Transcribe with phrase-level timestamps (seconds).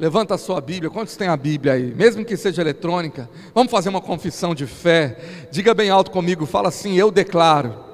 [0.00, 0.88] Levanta a sua Bíblia.
[0.88, 1.94] Quantos tem a Bíblia aí?
[1.94, 3.28] Mesmo que seja eletrônica.
[3.54, 5.18] Vamos fazer uma confissão de fé.
[5.50, 6.46] Diga bem alto comigo.
[6.46, 7.84] Fala assim: Eu declaro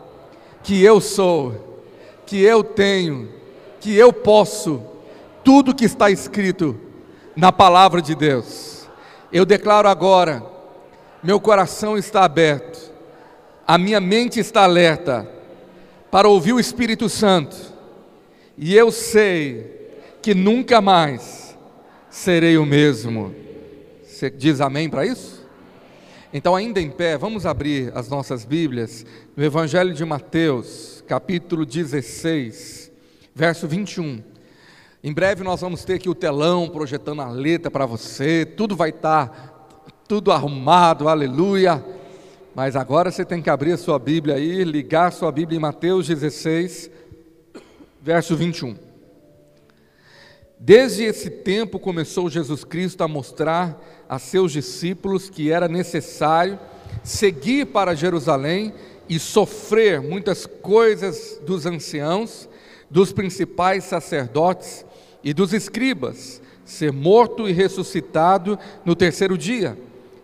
[0.63, 1.83] que eu sou,
[2.25, 3.29] que eu tenho,
[3.81, 4.81] que eu posso
[5.43, 6.79] tudo que está escrito
[7.35, 8.87] na palavra de Deus.
[9.33, 10.47] Eu declaro agora:
[11.25, 12.89] meu coração está aberto,
[13.67, 15.29] a minha mente está alerta
[16.09, 17.57] para ouvir o Espírito Santo,
[18.57, 19.91] e eu sei
[20.23, 21.36] que nunca mais
[22.17, 23.35] serei o mesmo.
[24.03, 25.47] Você diz amém para isso?
[26.33, 29.05] Então, ainda em pé, vamos abrir as nossas Bíblias
[29.37, 32.91] no Evangelho de Mateus, capítulo 16,
[33.35, 34.23] verso 21.
[35.05, 38.91] Em breve nós vamos ter aqui o telão projetando a letra para você, tudo vai
[38.91, 39.53] estar tá,
[40.09, 41.85] tudo arrumado, aleluia.
[42.55, 45.61] Mas agora você tem que abrir a sua Bíblia aí, ligar a sua Bíblia em
[45.61, 46.91] Mateus 16,
[48.03, 48.86] verso 21.
[50.59, 53.79] Desde esse tempo começou Jesus Cristo a mostrar
[54.09, 56.59] a seus discípulos que era necessário
[57.05, 58.73] seguir para Jerusalém
[59.09, 62.49] e sofrer muitas coisas dos anciãos,
[62.91, 64.85] dos principais sacerdotes
[65.23, 69.79] e dos escribas, ser morto e ressuscitado no terceiro dia.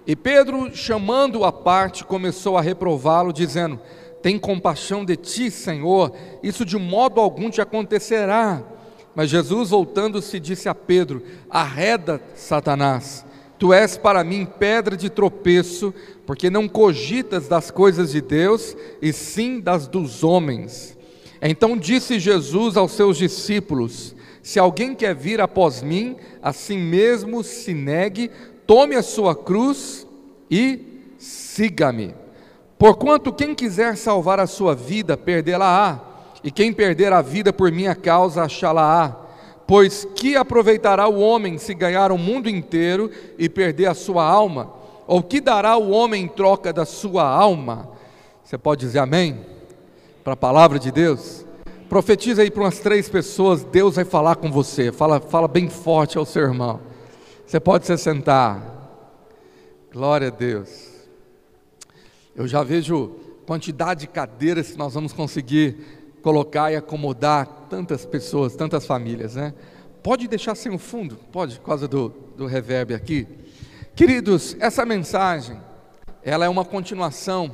[0.07, 3.79] E Pedro, chamando-o à parte, começou a reprová-lo, dizendo:
[4.23, 8.72] Tem compaixão de ti, Senhor, isso de modo algum te acontecerá.
[9.15, 13.25] Mas Jesus, voltando-se, disse a Pedro: Arreda, Satanás,
[13.59, 15.93] tu és para mim pedra de tropeço,
[16.27, 20.97] porque não cogitas das coisas de Deus, e sim das dos homens.
[21.43, 27.75] Então disse Jesus aos seus discípulos: Se alguém quer vir após mim, assim mesmo se
[27.75, 28.31] negue,
[28.67, 30.07] tome a sua cruz
[30.51, 30.81] e
[31.19, 32.15] siga-me.
[32.79, 36.12] Porquanto quem quiser salvar a sua vida, perdê-la-á
[36.45, 39.17] e quem perder a vida por minha causa, achá-la-á.
[39.67, 44.73] Pois que aproveitará o homem se ganhar o mundo inteiro e perder a sua alma?
[45.07, 47.89] Ou que dará o homem em troca da sua alma?
[48.43, 49.41] Você pode dizer amém?
[50.25, 51.45] Para a palavra de Deus?
[51.89, 54.91] Profetiza aí para umas três pessoas, Deus vai falar com você.
[54.91, 56.81] Fala, fala bem forte ao seu irmão.
[57.47, 58.63] Você pode se sentar.
[59.93, 60.91] Glória a Deus.
[62.35, 63.11] Eu já vejo
[63.47, 69.53] quantidade de cadeiras que nós vamos conseguir colocar e acomodar tantas pessoas, tantas famílias, né?
[70.03, 73.27] Pode deixar sem o fundo, pode, por causa do, do reverb aqui.
[73.95, 75.61] Queridos, essa mensagem,
[76.23, 77.53] ela é uma continuação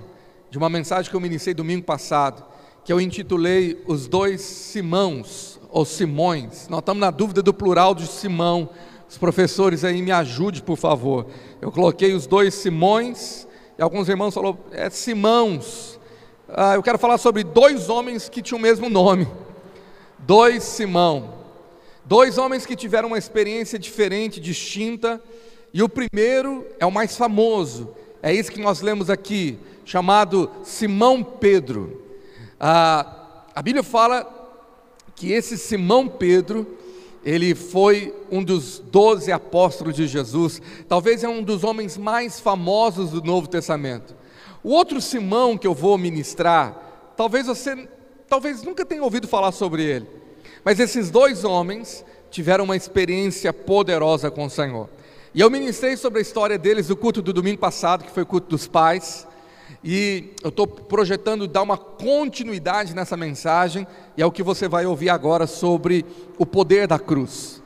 [0.51, 2.45] de uma mensagem que eu iniciei domingo passado,
[2.85, 6.69] que eu intitulei Os Dois Simãos, ou Simões.
[6.69, 8.71] Nós estamos na dúvida do plural de Simão.
[9.09, 11.27] Os professores aí me ajudem, por favor.
[11.61, 13.47] Eu coloquei os dois Simões,
[13.79, 15.98] e alguns irmãos falaram, é Simãos
[16.49, 19.29] ah, eu quero falar sobre dois homens que tinham o mesmo nome.
[20.19, 21.35] Dois Simão.
[22.05, 25.23] Dois homens que tiveram uma experiência diferente, distinta.
[25.75, 27.95] E o primeiro é o mais famoso.
[28.23, 32.03] É isso que nós lemos aqui, chamado Simão Pedro.
[32.59, 34.27] Ah, a Bíblia fala
[35.15, 36.67] que esse Simão Pedro,
[37.25, 43.11] ele foi um dos doze apóstolos de Jesus, talvez é um dos homens mais famosos
[43.11, 44.18] do Novo Testamento.
[44.69, 46.77] O outro Simão que eu vou ministrar,
[47.17, 47.89] talvez você
[48.29, 50.07] talvez nunca tenha ouvido falar sobre ele.
[50.63, 54.91] Mas esses dois homens tiveram uma experiência poderosa com o Senhor.
[55.35, 58.27] E eu ministrei sobre a história deles no culto do domingo passado, que foi o
[58.27, 59.27] culto dos pais.
[59.83, 63.87] E eu estou projetando dar uma continuidade nessa mensagem,
[64.19, 66.05] e é o que você vai ouvir agora sobre
[66.37, 67.63] o poder da cruz.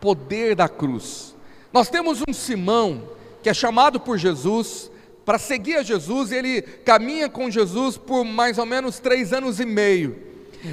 [0.00, 1.32] Poder da cruz.
[1.72, 3.04] Nós temos um Simão
[3.40, 4.89] que é chamado por Jesus
[5.30, 9.64] para seguir a Jesus, ele caminha com Jesus por mais ou menos três anos e
[9.64, 10.16] meio.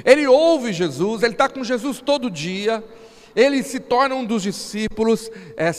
[0.04, 2.82] Ele ouve Jesus, ele está com Jesus todo dia,
[3.36, 5.70] ele se torna um dos discípulos, é,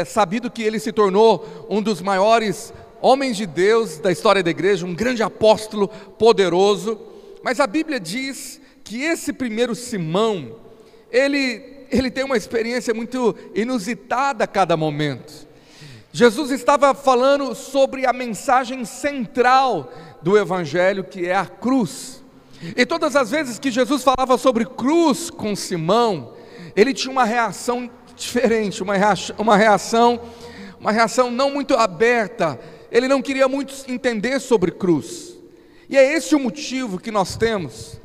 [0.00, 4.50] é sabido que ele se tornou um dos maiores homens de Deus da história da
[4.50, 6.98] igreja, um grande apóstolo poderoso,
[7.42, 10.56] mas a Bíblia diz que esse primeiro Simão,
[11.12, 15.43] ele, ele tem uma experiência muito inusitada a cada momento.
[16.16, 22.22] Jesus estava falando sobre a mensagem central do Evangelho, que é a cruz.
[22.76, 26.32] E todas as vezes que Jesus falava sobre cruz com Simão,
[26.76, 30.20] ele tinha uma reação diferente, uma reação, uma reação,
[30.78, 32.60] uma reação não muito aberta.
[32.92, 35.36] Ele não queria muito entender sobre cruz.
[35.90, 37.98] E é esse o motivo que nós temos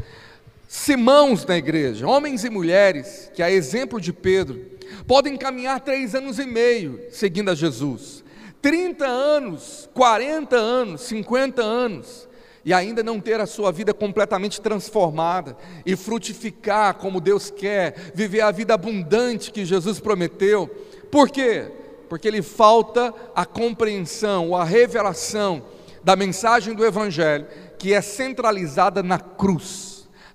[0.67, 6.39] Simãos na igreja, homens e mulheres, que a exemplo de Pedro, podem caminhar três anos
[6.39, 8.23] e meio seguindo a Jesus,
[8.61, 12.27] 30 anos, 40 anos, 50 anos,
[12.65, 15.55] e ainda não ter a sua vida completamente transformada
[15.85, 20.67] e frutificar como Deus quer, viver a vida abundante que Jesus prometeu.
[21.09, 21.71] Por quê?
[22.09, 25.63] Porque lhe falta a compreensão a revelação
[26.03, 27.47] da mensagem do Evangelho
[27.77, 29.88] que é centralizada na cruz.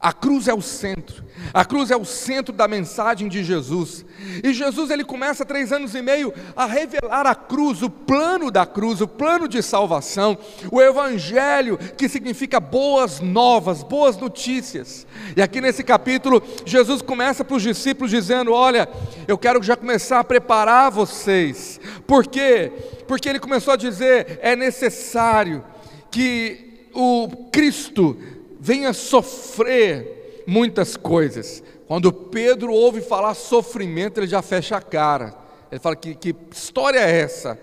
[0.05, 1.25] A cruz é o centro,
[1.55, 4.05] a cruz é o centro da mensagem de Jesus.
[4.45, 8.67] E Jesus ele começa três anos e meio a revelar a cruz, o plano da
[8.67, 10.37] cruz, o plano de salvação,
[10.71, 15.07] o Evangelho que significa boas novas, boas notícias.
[15.35, 18.87] E aqui nesse capítulo Jesus começa para os discípulos dizendo: Olha,
[19.27, 21.81] eu quero já começar a preparar vocês.
[22.07, 22.71] Por quê?
[23.09, 25.65] Porque ele começou a dizer: é necessário
[26.11, 28.19] que o Cristo
[28.65, 31.63] venha sofrer muitas coisas.
[31.87, 35.35] Quando Pedro ouve falar sofrimento, ele já fecha a cara.
[35.71, 37.59] Ele fala: que, que história é essa?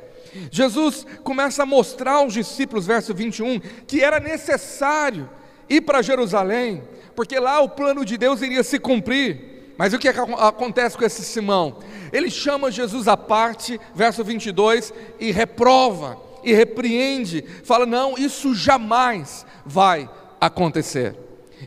[0.52, 5.28] Jesus começa a mostrar aos discípulos, verso 21, que era necessário
[5.68, 6.84] ir para Jerusalém,
[7.16, 9.74] porque lá o plano de Deus iria se cumprir.
[9.80, 11.80] Mas o que acontece com esse Simão?
[12.14, 19.48] Ele chama Jesus à parte, verso 22, e reprova, e repreende, fala: não, isso jamais
[19.66, 20.08] vai
[20.42, 21.16] acontecer.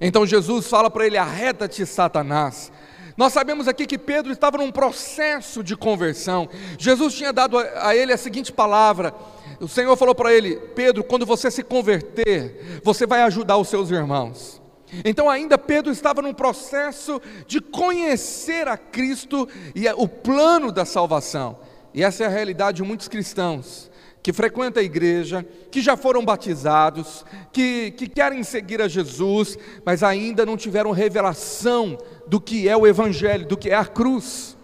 [0.01, 2.73] Então Jesus fala para ele: arreta-te, Satanás.
[3.17, 6.49] Nós sabemos aqui que Pedro estava num processo de conversão.
[6.77, 9.15] Jesus tinha dado a ele a seguinte palavra:
[9.61, 13.91] o Senhor falou para ele: Pedro, quando você se converter, você vai ajudar os seus
[13.91, 14.61] irmãos.
[15.05, 21.59] Então, ainda Pedro estava num processo de conhecer a Cristo e o plano da salvação.
[21.93, 23.91] E essa é a realidade de muitos cristãos
[24.25, 30.03] que frequentam a igreja, que já foram batizados, que, que querem seguir a Jesus, mas
[30.03, 34.57] ainda não tiveram revelação do que é o Evangelho, do que é a cruz.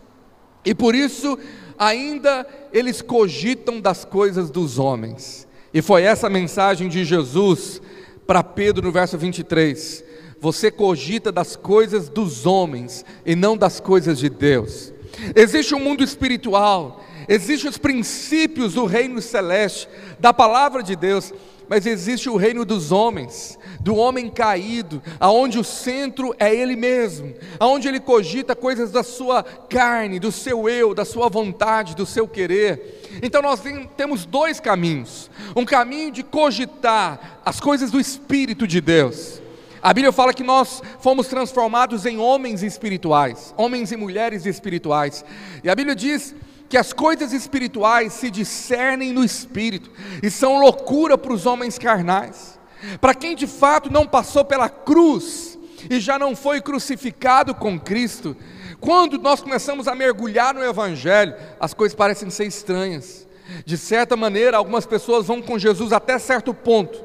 [0.65, 1.39] E por isso,
[1.79, 5.47] ainda eles cogitam das coisas dos homens.
[5.75, 7.83] E foi essa mensagem de Jesus
[8.27, 10.03] para Pedro no verso 23.
[10.41, 14.91] Você cogita das coisas dos homens e não das coisas de Deus.
[15.37, 19.89] Existe um mundo espiritual Existem os princípios do reino celeste,
[20.19, 21.33] da palavra de Deus,
[21.71, 27.33] mas existe o reino dos homens, do homem caído, aonde o centro é ele mesmo,
[27.61, 32.27] aonde ele cogita coisas da sua carne, do seu eu, da sua vontade, do seu
[32.27, 33.21] querer.
[33.23, 33.63] Então nós
[33.97, 39.41] temos dois caminhos: um caminho de cogitar as coisas do espírito de Deus.
[39.81, 45.25] A Bíblia fala que nós fomos transformados em homens espirituais, homens e mulheres espirituais.
[45.63, 46.35] E a Bíblia diz
[46.71, 49.91] que as coisas espirituais se discernem no espírito
[50.23, 52.61] e são loucura para os homens carnais.
[53.01, 55.59] Para quem de fato não passou pela cruz
[55.91, 58.37] e já não foi crucificado com Cristo,
[58.79, 63.27] quando nós começamos a mergulhar no Evangelho, as coisas parecem ser estranhas.
[63.67, 67.03] De certa maneira, algumas pessoas vão com Jesus até certo ponto.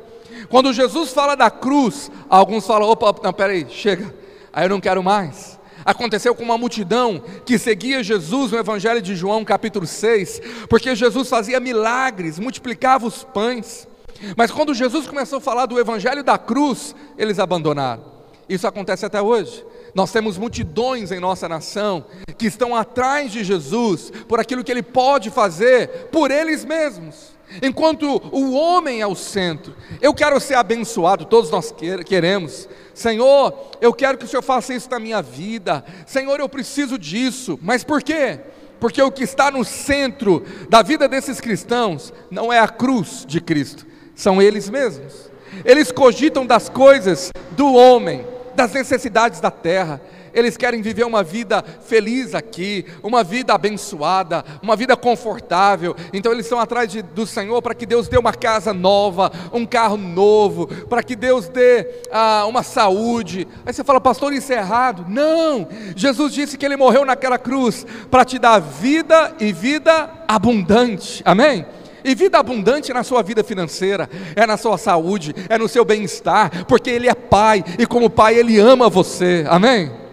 [0.48, 4.14] Quando Jesus fala da cruz, alguns falam: opa, não, peraí, chega,
[4.54, 5.55] aí eu não quero mais.
[5.86, 11.30] Aconteceu com uma multidão que seguia Jesus no Evangelho de João, capítulo 6, porque Jesus
[11.30, 13.88] fazia milagres, multiplicava os pães.
[14.36, 18.04] Mas quando Jesus começou a falar do Evangelho da cruz, eles abandonaram.
[18.50, 19.64] Isso acontece até hoje.
[19.94, 22.06] Nós temos multidões em nossa nação
[22.36, 27.35] que estão atrás de Jesus por aquilo que ele pode fazer por eles mesmos.
[27.62, 31.74] Enquanto o homem é o centro, eu quero ser abençoado, todos nós
[32.06, 32.68] queremos.
[32.94, 35.84] Senhor, eu quero que o Senhor faça isso na minha vida.
[36.06, 37.60] Senhor, eu preciso disso.
[37.62, 38.40] Mas por quê?
[38.80, 43.40] Porque o que está no centro da vida desses cristãos não é a cruz de
[43.40, 45.32] Cristo, são eles mesmos.
[45.64, 50.02] Eles cogitam das coisas do homem, das necessidades da terra,
[50.36, 55.96] eles querem viver uma vida feliz aqui, uma vida abençoada, uma vida confortável.
[56.14, 59.66] Então eles estão atrás de, do Senhor para que Deus dê uma casa nova, um
[59.66, 63.48] carro novo, para que Deus dê ah, uma saúde.
[63.66, 65.06] Aí você fala, pastor, isso é errado?
[65.08, 65.68] Não!
[65.96, 71.22] Jesus disse que ele morreu naquela cruz para te dar vida e vida abundante.
[71.26, 71.66] Amém?
[72.04, 76.66] E vida abundante na sua vida financeira, é na sua saúde, é no seu bem-estar,
[76.68, 80.05] porque Ele é Pai, e como Pai Ele ama você, amém?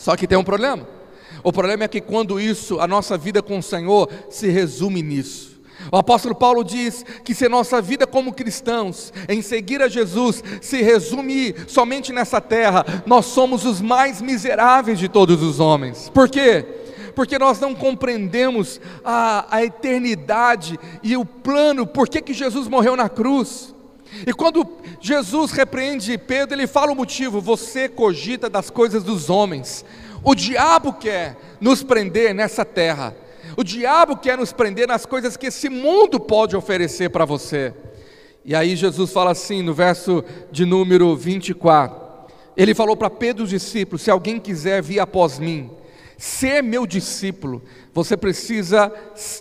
[0.00, 0.88] Só que tem um problema.
[1.44, 5.60] O problema é que quando isso, a nossa vida com o Senhor se resume nisso.
[5.92, 10.80] O apóstolo Paulo diz que se nossa vida como cristãos, em seguir a Jesus, se
[10.80, 16.10] resume somente nessa terra, nós somos os mais miseráveis de todos os homens.
[16.14, 16.64] Por quê?
[17.14, 22.96] Porque nós não compreendemos a, a eternidade e o plano, por que, que Jesus morreu
[22.96, 23.74] na cruz.
[24.26, 24.66] E quando
[25.00, 29.84] Jesus repreende Pedro, ele fala o motivo: você cogita das coisas dos homens.
[30.22, 33.16] O diabo quer nos prender nessa terra.
[33.56, 37.72] O diabo quer nos prender nas coisas que esse mundo pode oferecer para você.
[38.44, 42.00] E aí Jesus fala assim no verso de número 24.
[42.56, 45.70] Ele falou para Pedro, os discípulos: Se alguém quiser vir após mim,
[46.18, 47.62] ser meu discípulo,
[47.92, 48.92] você precisa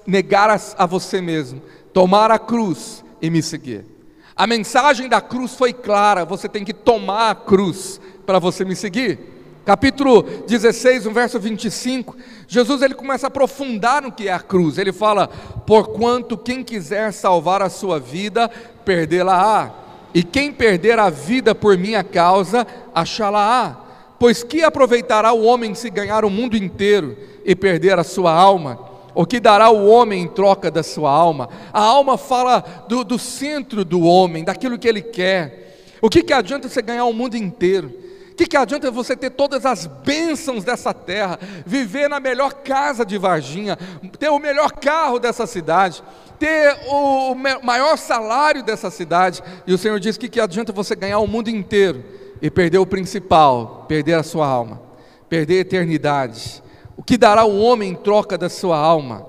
[0.05, 1.61] negar a, a você mesmo,
[1.93, 3.98] tomar a cruz e me seguir.
[4.39, 8.73] A mensagem da cruz foi clara: você tem que tomar a cruz para você me
[8.73, 9.19] seguir.
[9.65, 12.15] Capítulo 16, no verso 25,
[12.47, 14.77] Jesus ele começa a aprofundar no que é a cruz.
[14.77, 15.27] Ele fala:
[15.67, 18.49] "Porquanto quem quiser salvar a sua vida,
[18.85, 19.73] perdê-la-á,
[20.13, 22.65] e quem perder a vida por minha causa,
[22.95, 23.75] achá-la-á.
[24.17, 28.88] Pois que aproveitará o homem se ganhar o mundo inteiro e perder a sua alma?"
[29.13, 31.49] O que dará o homem em troca da sua alma?
[31.73, 35.69] A alma fala do, do centro do homem, daquilo que ele quer.
[36.01, 37.91] O que, que adianta você ganhar o mundo inteiro?
[38.31, 43.05] O que, que adianta você ter todas as bênçãos dessa terra, viver na melhor casa
[43.05, 43.77] de Varginha,
[44.17, 46.01] ter o melhor carro dessa cidade,
[46.37, 49.43] ter o maior salário dessa cidade?
[49.67, 52.01] E o Senhor diz: que, que adianta você ganhar o mundo inteiro
[52.41, 54.81] e perder o principal, perder a sua alma,
[55.27, 56.63] perder a eternidade?
[56.99, 59.25] O que dará o homem em troca da sua alma?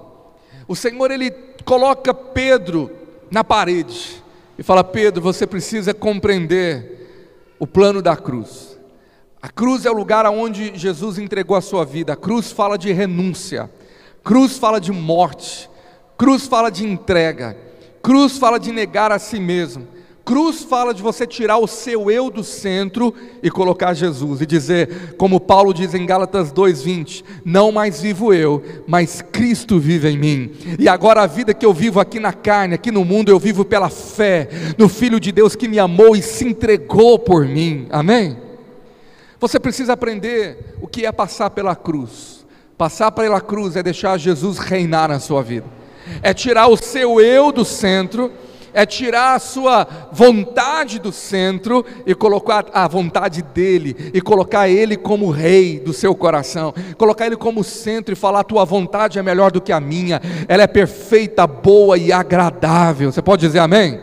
[0.66, 1.30] O Senhor ele
[1.64, 2.90] coloca Pedro
[3.30, 4.20] na parede
[4.58, 8.76] e fala: Pedro, você precisa compreender o plano da cruz.
[9.40, 12.14] A cruz é o lugar aonde Jesus entregou a sua vida.
[12.14, 13.70] A cruz fala de renúncia.
[14.24, 15.70] Cruz fala de morte.
[16.18, 17.56] Cruz fala de entrega.
[18.02, 19.86] Cruz fala de negar a si mesmo.
[20.30, 25.16] Cruz fala de você tirar o seu eu do centro e colocar Jesus e dizer,
[25.16, 30.52] como Paulo diz em Gálatas 2:20, não mais vivo eu, mas Cristo vive em mim.
[30.78, 33.64] E agora a vida que eu vivo aqui na carne, aqui no mundo, eu vivo
[33.64, 37.88] pela fé no filho de Deus que me amou e se entregou por mim.
[37.90, 38.38] Amém?
[39.40, 42.46] Você precisa aprender o que é passar pela cruz.
[42.78, 45.66] Passar pela cruz é deixar Jesus reinar na sua vida.
[46.22, 48.30] É tirar o seu eu do centro
[48.72, 54.96] é tirar a sua vontade do centro e colocar a vontade dele, e colocar ele
[54.96, 59.50] como rei do seu coração, colocar ele como centro e falar: tua vontade é melhor
[59.50, 63.10] do que a minha, ela é perfeita, boa e agradável.
[63.12, 64.00] Você pode dizer amém?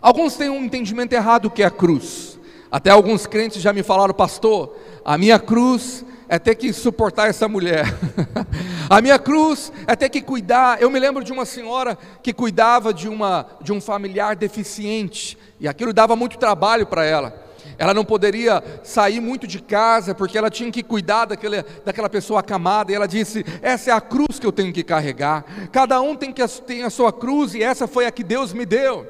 [0.00, 2.38] Alguns têm um entendimento errado do que é a cruz.
[2.70, 7.48] Até alguns crentes já me falaram, pastor, a minha cruz é ter que suportar essa
[7.48, 7.86] mulher.
[8.94, 10.80] a minha cruz é ter que cuidar.
[10.80, 15.66] Eu me lembro de uma senhora que cuidava de, uma, de um familiar deficiente, e
[15.66, 17.42] aquilo dava muito trabalho para ela.
[17.76, 22.38] Ela não poderia sair muito de casa, porque ela tinha que cuidar daquele, daquela pessoa
[22.38, 25.44] acamada, e ela disse: Essa é a cruz que eu tenho que carregar.
[25.72, 28.64] Cada um tem, que, tem a sua cruz, e essa foi a que Deus me
[28.64, 29.08] deu.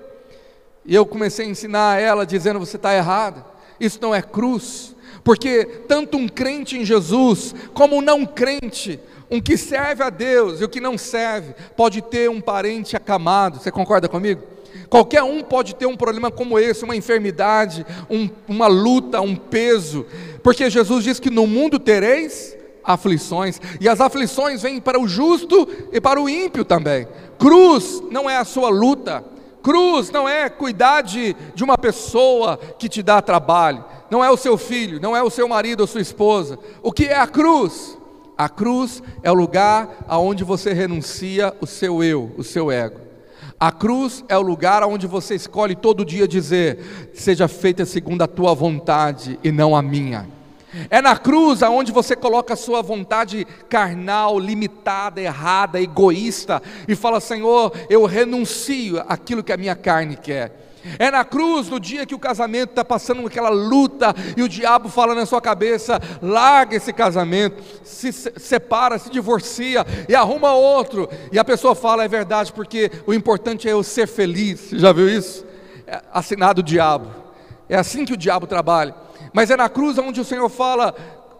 [0.86, 3.44] E eu comecei a ensinar a ela, dizendo: Você está errada,
[3.78, 9.00] isso não é cruz porque tanto um crente em Jesus, como um não crente,
[9.34, 13.58] um que serve a Deus e o que não serve, pode ter um parente acamado,
[13.58, 14.42] você concorda comigo?
[14.88, 20.06] Qualquer um pode ter um problema como esse, uma enfermidade, um, uma luta, um peso,
[20.42, 25.68] porque Jesus diz que no mundo tereis aflições, e as aflições vêm para o justo
[25.90, 27.08] e para o ímpio também.
[27.36, 29.24] Cruz não é a sua luta,
[29.62, 34.36] cruz não é cuidar de, de uma pessoa que te dá trabalho, não é o
[34.36, 36.56] seu filho, não é o seu marido ou sua esposa.
[36.82, 37.98] O que é a cruz?
[38.36, 43.00] A cruz é o lugar aonde você renuncia o seu eu, o seu ego.
[43.58, 48.26] A cruz é o lugar onde você escolhe todo dia dizer: seja feita segundo a
[48.26, 50.28] tua vontade e não a minha.
[50.90, 57.20] É na cruz aonde você coloca a sua vontade carnal, limitada, errada, egoísta e fala:
[57.20, 60.73] Senhor, eu renuncio aquilo que a minha carne quer.
[60.98, 64.88] É na cruz, no dia que o casamento está passando aquela luta e o diabo
[64.88, 71.08] fala na sua cabeça: larga esse casamento, se separa, se divorcia e arruma outro.
[71.32, 74.60] E a pessoa fala: é verdade, porque o importante é eu ser feliz.
[74.60, 75.44] Você já viu isso?
[75.86, 77.08] É assinado o diabo.
[77.68, 78.94] É assim que o diabo trabalha.
[79.32, 80.94] Mas é na cruz onde o Senhor fala: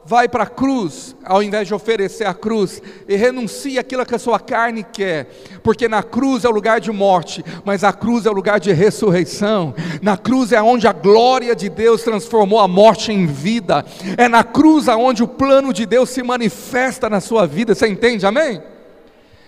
[0.06, 4.18] vai para a cruz, ao invés de oferecer a cruz, e renuncia aquilo que a
[4.18, 5.30] sua carne quer,
[5.62, 8.70] porque na cruz é o lugar de morte, mas a cruz é o lugar de
[8.72, 13.84] ressurreição, na cruz é onde a glória de Deus transformou a morte em vida,
[14.18, 18.26] é na cruz aonde o plano de Deus se manifesta na sua vida, você entende,
[18.26, 18.62] amém?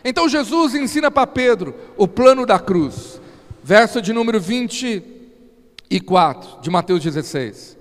[0.05, 3.21] Então Jesus ensina para Pedro o plano da cruz,
[3.63, 7.77] verso de número 24 de Mateus 16.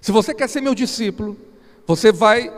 [0.00, 1.36] Se você quer ser meu discípulo,
[1.86, 2.52] você vai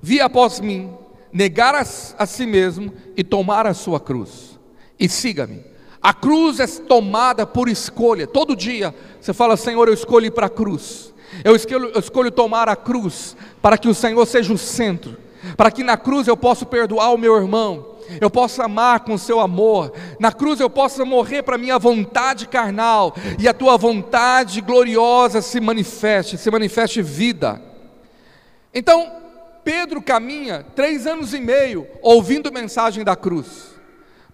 [0.00, 0.92] vir após mim,
[1.32, 4.58] negar a, a si mesmo e tomar a sua cruz.
[4.98, 5.64] E siga-me.
[6.02, 8.26] A cruz é tomada por escolha.
[8.26, 11.14] Todo dia você fala, Senhor, eu escolhi para a cruz.
[11.44, 15.16] Eu escolho, eu escolho tomar a cruz para que o Senhor seja o centro.
[15.56, 19.18] Para que na cruz eu possa perdoar o meu irmão, eu possa amar com o
[19.18, 19.92] seu amor.
[20.18, 25.60] Na cruz eu possa morrer para minha vontade carnal e a tua vontade gloriosa se
[25.60, 27.71] manifeste, se manifeste vida.
[28.74, 29.12] Então,
[29.64, 33.72] Pedro caminha três anos e meio ouvindo mensagem da cruz.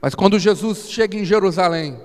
[0.01, 1.99] Mas quando Jesus chega em Jerusalém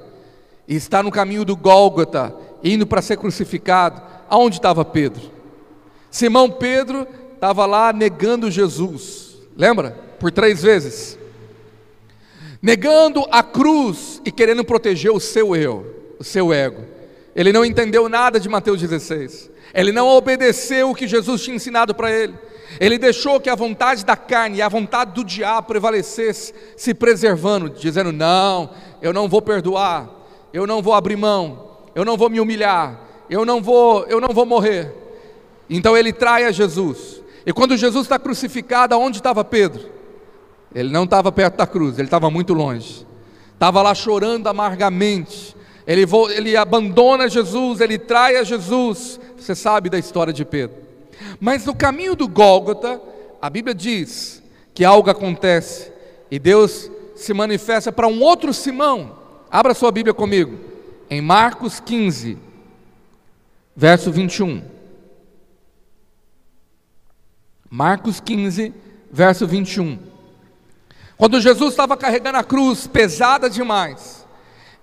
[0.67, 5.31] e está no caminho do Gólgota, indo para ser crucificado, aonde estava Pedro?
[6.09, 9.97] Simão Pedro estava lá negando Jesus, lembra?
[10.19, 11.17] Por três vezes.
[12.61, 16.83] Negando a cruz e querendo proteger o seu eu, o seu ego.
[17.35, 19.51] Ele não entendeu nada de Mateus 16.
[19.73, 22.35] Ele não obedeceu o que Jesus tinha ensinado para ele.
[22.79, 27.69] Ele deixou que a vontade da carne e a vontade do diabo prevalecesse, se preservando,
[27.69, 28.69] dizendo: Não,
[29.01, 30.09] eu não vou perdoar,
[30.51, 32.99] eu não vou abrir mão, eu não vou me humilhar,
[33.29, 34.93] eu não vou, eu não vou morrer.
[35.69, 37.21] Então ele trai a Jesus.
[37.45, 39.91] E quando Jesus está crucificado, onde estava Pedro?
[40.73, 43.05] Ele não estava perto da cruz, ele estava muito longe.
[43.53, 45.55] Estava lá chorando amargamente.
[45.85, 49.19] Ele, ele abandona Jesus, ele trai a Jesus.
[49.37, 50.77] Você sabe da história de Pedro.
[51.39, 53.01] Mas no caminho do Gólgota,
[53.41, 54.41] a Bíblia diz
[54.73, 55.91] que algo acontece
[56.31, 59.17] e Deus se manifesta para um outro Simão.
[59.51, 60.57] Abra sua Bíblia comigo,
[61.09, 62.37] em Marcos 15,
[63.75, 64.63] verso 21.
[67.69, 68.73] Marcos 15,
[69.11, 69.99] verso 21.
[71.17, 74.22] Quando Jesus estava carregando a cruz pesada demais,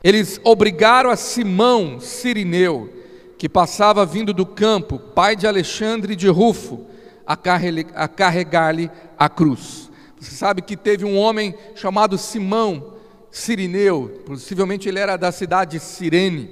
[0.02, 2.90] eles obrigaram a Simão Sirineu,
[3.36, 6.86] que passava vindo do campo, pai de Alexandre de Rufo,
[7.26, 9.90] a carregar-lhe a cruz.
[10.18, 12.94] Você sabe que teve um homem chamado Simão
[13.30, 16.50] Sirineu, possivelmente ele era da cidade de Cirene,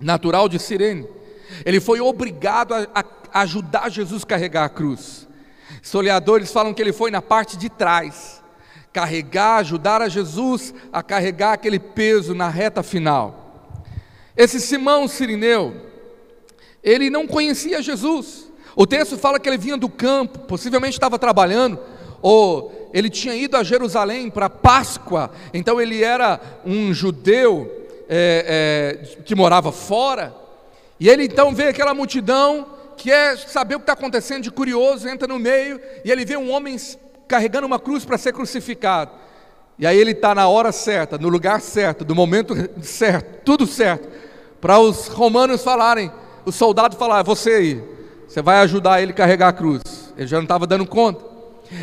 [0.00, 1.06] natural de Cirene.
[1.64, 5.28] Ele foi obrigado a, a ajudar Jesus a carregar a cruz.
[5.82, 8.31] Historiadores falam que ele foi na parte de trás,
[8.92, 13.80] carregar, ajudar a Jesus a carregar aquele peso na reta final.
[14.36, 15.74] Esse Simão Sirineu,
[16.82, 18.50] ele não conhecia Jesus.
[18.74, 21.78] O texto fala que ele vinha do campo, possivelmente estava trabalhando,
[22.20, 27.70] ou ele tinha ido a Jerusalém para Páscoa, então ele era um judeu
[28.08, 30.34] é, é, que morava fora,
[30.98, 32.66] e ele então vê aquela multidão
[33.02, 36.50] quer saber o que está acontecendo de curioso, entra no meio e ele vê um
[36.50, 36.76] homem
[37.32, 39.10] carregando uma cruz para ser crucificado.
[39.78, 44.06] E aí ele está na hora certa, no lugar certo, no momento certo, tudo certo,
[44.60, 46.12] para os romanos falarem,
[46.44, 47.84] os soldados falarem, você aí,
[48.28, 49.82] você vai ajudar ele a carregar a cruz.
[50.14, 51.24] Ele já não estava dando conta.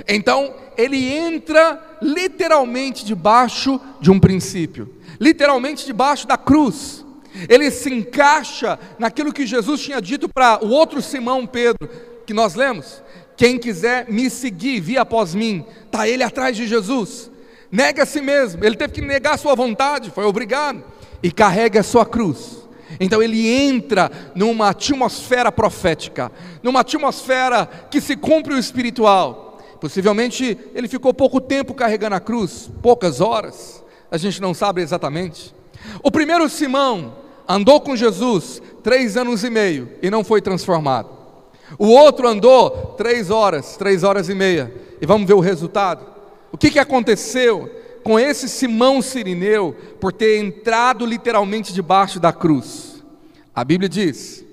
[0.07, 7.03] Então ele entra literalmente debaixo de um princípio, literalmente debaixo da cruz
[7.47, 11.87] ele se encaixa naquilo que Jesus tinha dito para o outro Simão Pedro,
[12.25, 13.01] que nós lemos:
[13.39, 17.31] quem quiser me seguir, vir após mim, está ele atrás de Jesus.
[17.71, 20.83] Nega a si mesmo, ele teve que negar a sua vontade, foi obrigado,
[21.23, 22.67] e carrega a sua cruz.
[22.99, 26.29] Então ele entra numa atmosfera profética,
[26.61, 29.57] numa atmosfera que se cumpre o espiritual.
[29.79, 35.55] Possivelmente ele ficou pouco tempo carregando a cruz, poucas horas, a gente não sabe exatamente.
[36.03, 37.15] O primeiro Simão
[37.47, 41.18] andou com Jesus três anos e meio e não foi transformado.
[41.77, 46.05] O outro andou três horas, três horas e meia, e vamos ver o resultado.
[46.51, 47.69] O que, que aconteceu
[48.03, 53.03] com esse Simão Sirineu por ter entrado literalmente debaixo da cruz?
[53.53, 54.43] A Bíblia diz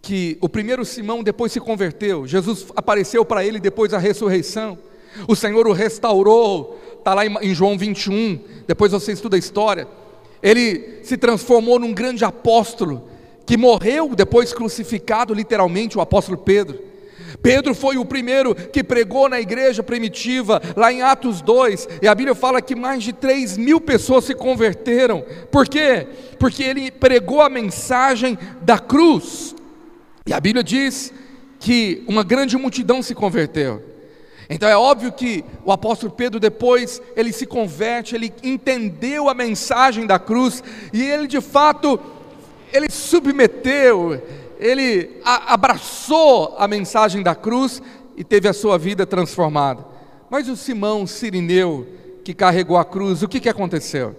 [0.00, 4.78] que o primeiro Simão depois se converteu, Jesus apareceu para ele depois da ressurreição,
[5.26, 9.86] o Senhor o restaurou, está lá em João 21, depois você estuda a história.
[10.42, 13.08] Ele se transformou num grande apóstolo,
[13.46, 16.78] que morreu depois crucificado, literalmente, o apóstolo Pedro.
[17.42, 22.14] Pedro foi o primeiro que pregou na igreja primitiva, lá em Atos 2, e a
[22.14, 25.24] Bíblia fala que mais de 3 mil pessoas se converteram.
[25.50, 26.06] Por quê?
[26.38, 29.54] Porque ele pregou a mensagem da cruz.
[30.26, 31.12] E a Bíblia diz
[31.60, 33.82] que uma grande multidão se converteu.
[34.48, 40.06] Então é óbvio que o apóstolo Pedro depois ele se converte, ele entendeu a mensagem
[40.06, 41.98] da cruz e ele de fato
[42.74, 44.20] ele submeteu,
[44.58, 47.80] ele abraçou a mensagem da cruz
[48.16, 49.86] e teve a sua vida transformada.
[50.28, 51.86] Mas o Simão Sirineu
[52.24, 54.16] que carregou a cruz, o que, que aconteceu?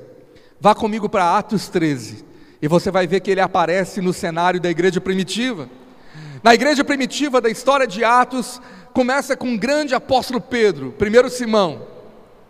[0.62, 2.24] Vá comigo para Atos 13
[2.62, 5.68] e você vai ver que ele aparece no cenário da igreja primitiva.
[6.41, 8.62] Na igreja primitiva da história de Atos,
[8.94, 11.82] começa com o grande apóstolo Pedro, primeiro Simão,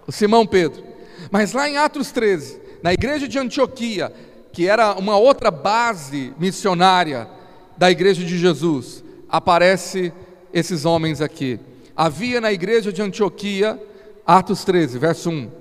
[0.05, 0.83] o Simão Pedro.
[1.31, 4.13] Mas lá em Atos 13, na igreja de Antioquia,
[4.55, 7.27] que era uma outra base missionária
[7.75, 10.13] da igreja de Jesus, aparece
[10.53, 11.59] esses homens aqui.
[11.93, 13.77] Havia na igreja de Antioquia,
[14.25, 15.51] Atos 13, verso 1,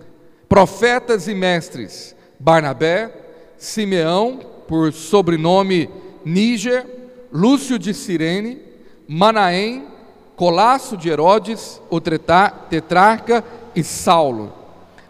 [0.49, 3.13] profetas e mestres: Barnabé,
[3.59, 5.91] Simeão, por sobrenome
[6.25, 6.87] Níger,
[7.33, 8.63] Lúcio de Cirene,
[9.09, 9.89] Manaém,
[10.37, 13.43] Colasso de Herodes, o tetrarca
[13.75, 14.53] e Saulo.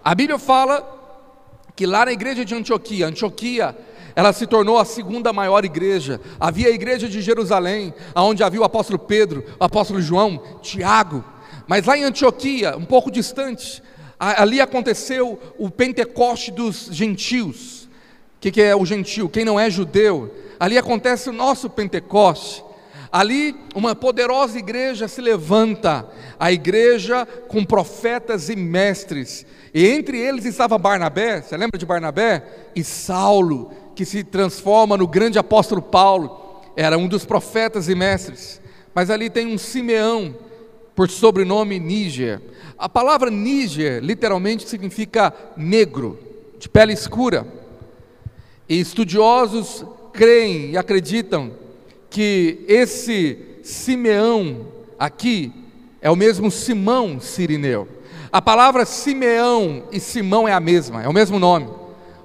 [0.03, 0.93] A Bíblia fala
[1.76, 3.76] que lá na igreja de Antioquia, Antioquia,
[4.14, 6.20] ela se tornou a segunda maior igreja.
[6.38, 11.24] Havia a igreja de Jerusalém, onde havia o apóstolo Pedro, o apóstolo João, Tiago.
[11.66, 13.82] Mas lá em Antioquia, um pouco distante,
[14.18, 17.88] ali aconteceu o Pentecoste dos gentios.
[18.37, 19.28] O que é o gentio?
[19.28, 20.32] Quem não é judeu.
[20.60, 22.62] Ali acontece o nosso Pentecoste.
[23.10, 26.04] Ali, uma poderosa igreja se levanta,
[26.38, 32.44] a igreja com profetas e mestres, e entre eles estava Barnabé, você lembra de Barnabé?
[32.76, 38.60] E Saulo, que se transforma no grande apóstolo Paulo, era um dos profetas e mestres.
[38.94, 40.37] Mas ali tem um Simeão,
[40.94, 42.40] por sobrenome Níger.
[42.78, 46.18] A palavra Níger literalmente significa negro,
[46.58, 47.46] de pele escura.
[48.68, 51.50] E estudiosos creem e acreditam
[52.08, 55.52] que esse Simeão aqui
[56.00, 57.88] é o mesmo Simão Sirineu.
[58.35, 61.68] A palavra Simeão e Simão é a mesma, é o mesmo nome.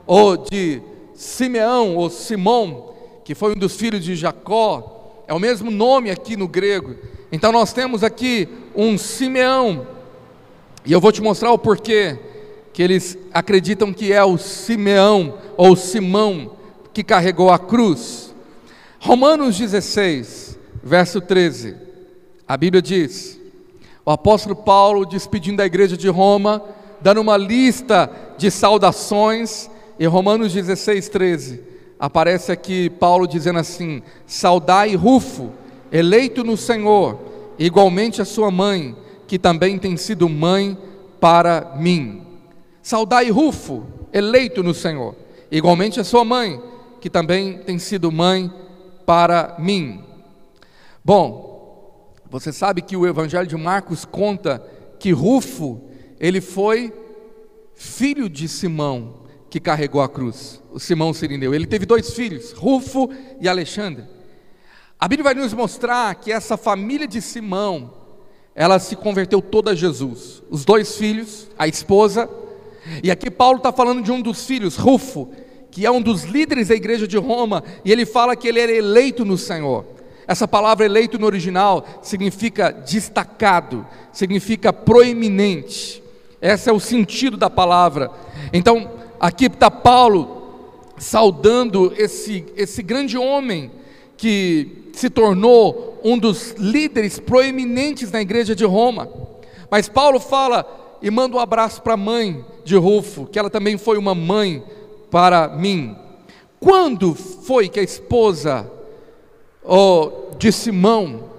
[0.07, 0.81] Ou de
[1.13, 6.35] Simeão ou Simão, que foi um dos filhos de Jacó, é o mesmo nome aqui
[6.35, 6.95] no grego.
[7.31, 9.85] Então nós temos aqui um Simeão,
[10.83, 12.17] e eu vou te mostrar o porquê
[12.73, 16.53] que eles acreditam que é o Simeão ou Simão
[16.91, 18.33] que carregou a cruz.
[18.99, 21.75] Romanos 16, verso 13,
[22.47, 23.38] a Bíblia diz:
[24.09, 26.63] o apóstolo Paulo despedindo a igreja de Roma,
[26.99, 29.69] dando uma lista de saudações,
[29.99, 31.63] em Romanos 16, 13,
[31.99, 35.51] aparece aqui Paulo dizendo assim: Saudai Rufo,
[35.91, 37.19] eleito no Senhor,
[37.59, 38.95] igualmente a sua mãe,
[39.27, 40.75] que também tem sido mãe
[41.19, 42.23] para mim.
[42.81, 45.13] Saudai Rufo, eleito no Senhor,
[45.51, 46.59] igualmente a sua mãe,
[46.99, 48.51] que também tem sido mãe
[49.05, 50.03] para mim.
[51.05, 51.48] Bom,
[52.29, 54.63] você sabe que o Evangelho de Marcos conta
[54.99, 55.81] que Rufo,
[56.19, 56.93] ele foi
[57.73, 61.55] filho de Simão, que carregou a cruz, o Simão Sirineu.
[61.55, 63.09] Ele teve dois filhos, Rufo
[63.41, 64.03] e Alexandre.
[64.99, 67.93] A Bíblia vai nos mostrar que essa família de Simão,
[68.53, 70.43] ela se converteu toda a Jesus.
[70.49, 72.29] Os dois filhos, a esposa,
[73.03, 75.31] e aqui Paulo está falando de um dos filhos, Rufo,
[75.71, 78.71] que é um dos líderes da igreja de Roma, e ele fala que ele era
[78.71, 79.98] eleito no Senhor.
[80.29, 86.03] Essa palavra eleito no original significa destacado, significa proeminente.
[86.39, 88.11] Esse é o sentido da palavra.
[88.53, 93.71] Então, aqui está Paulo saudando esse, esse grande homem
[94.15, 99.09] que se tornou um dos líderes proeminentes na igreja de Roma.
[99.71, 100.63] Mas Paulo fala
[101.01, 104.61] e manda um abraço para a mãe de Rufo, que ela também foi uma mãe
[105.09, 105.95] para mim.
[106.59, 108.71] Quando foi que a esposa
[109.69, 111.29] oh, de Simão,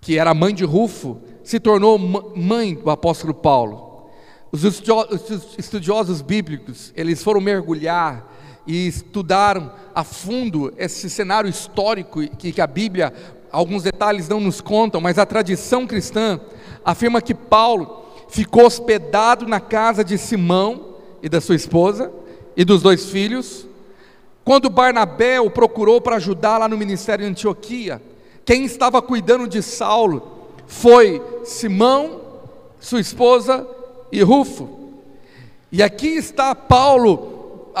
[0.00, 4.08] que era mãe de Rufo, se tornou mãe do apóstolo Paulo?
[4.50, 4.64] Os
[5.58, 8.34] estudiosos bíblicos, eles foram mergulhar
[8.66, 13.12] e estudaram a fundo esse cenário histórico que, que a Bíblia,
[13.50, 16.40] alguns detalhes não nos contam, mas a tradição cristã
[16.84, 20.88] afirma que Paulo ficou hospedado na casa de Simão,
[21.22, 22.12] e da sua esposa
[22.56, 23.66] e dos dois filhos.
[24.48, 28.00] Quando Barnabé o procurou para ajudar lá no ministério de Antioquia,
[28.46, 32.22] quem estava cuidando de Saulo foi Simão,
[32.80, 33.68] sua esposa
[34.10, 34.94] e Rufo.
[35.70, 37.74] E aqui está Paulo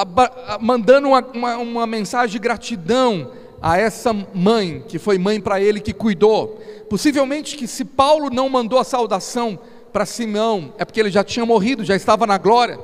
[0.60, 3.30] mandando uma, uma, uma mensagem de gratidão
[3.62, 6.60] a essa mãe, que foi mãe para ele, que cuidou.
[6.90, 9.58] Possivelmente que se Paulo não mandou a saudação
[9.90, 12.78] para Simão, é porque ele já tinha morrido, já estava na glória.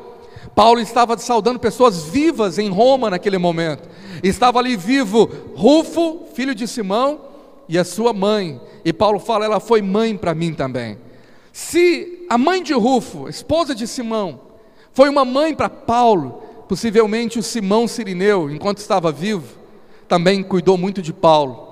[0.54, 3.88] Paulo estava saudando pessoas vivas em Roma naquele momento.
[4.22, 7.20] Estava ali vivo Rufo, filho de Simão,
[7.68, 8.60] e a sua mãe.
[8.84, 10.98] E Paulo fala, ela foi mãe para mim também.
[11.52, 14.40] Se a mãe de Rufo, esposa de Simão,
[14.92, 19.56] foi uma mãe para Paulo, possivelmente o Simão Sirineu, enquanto estava vivo,
[20.08, 21.64] também cuidou muito de Paulo.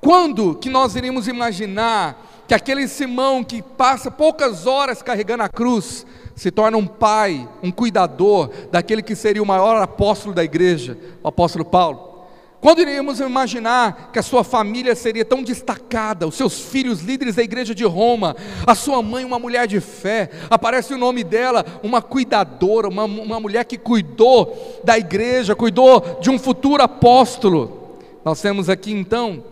[0.00, 6.04] Quando que nós iríamos imaginar que aquele Simão que passa poucas horas carregando a cruz,
[6.34, 11.28] se torna um pai, um cuidador daquele que seria o maior apóstolo da igreja, o
[11.28, 12.26] apóstolo Paulo.
[12.60, 17.42] Quando iríamos imaginar que a sua família seria tão destacada, os seus filhos líderes da
[17.44, 18.34] igreja de Roma,
[18.66, 23.38] a sua mãe uma mulher de fé, aparece o nome dela, uma cuidadora, uma, uma
[23.38, 28.00] mulher que cuidou da igreja, cuidou de um futuro apóstolo.
[28.24, 29.44] Nós temos aqui então,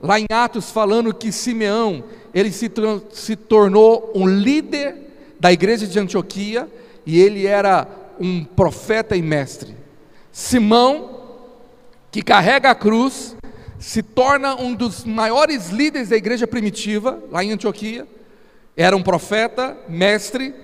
[0.00, 2.02] lá em Atos, falando que Simeão,
[2.38, 2.70] ele se,
[3.10, 4.94] se tornou um líder
[5.40, 6.68] da igreja de Antioquia,
[7.06, 7.86] e ele era
[8.20, 9.76] um profeta e mestre.
[10.32, 11.20] Simão,
[12.10, 13.36] que carrega a cruz,
[13.78, 18.06] se torna um dos maiores líderes da igreja primitiva, lá em Antioquia.
[18.76, 20.54] Era um profeta, mestre,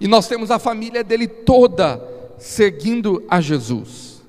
[0.00, 2.02] e nós temos a família dele toda
[2.38, 4.22] seguindo a Jesus.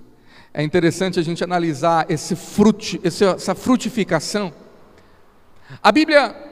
[0.54, 4.52] É interessante a gente analisar esse frute, essa frutificação.
[5.84, 6.47] A Bíblia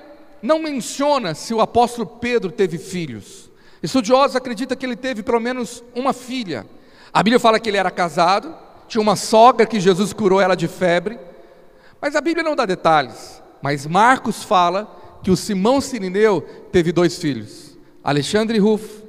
[0.45, 3.49] não menciona se o apóstolo Pedro teve filhos.
[3.81, 6.65] Estudiosos acreditam que ele teve pelo menos uma filha.
[7.11, 8.55] A Bíblia fala que ele era casado,
[8.87, 11.19] tinha uma sogra que Jesus curou ela de febre,
[11.99, 13.41] mas a Bíblia não dá detalhes.
[13.61, 19.03] Mas Marcos fala que o Simão Sirineu teve dois filhos, Alexandre e Rufo.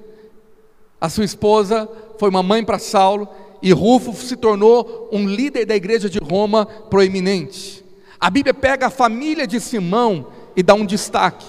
[0.99, 3.29] A sua esposa foi uma mãe para Saulo
[3.61, 7.85] e Rufo se tornou um líder da igreja de Roma proeminente.
[8.19, 11.47] A Bíblia pega a família de Simão e dá um destaque.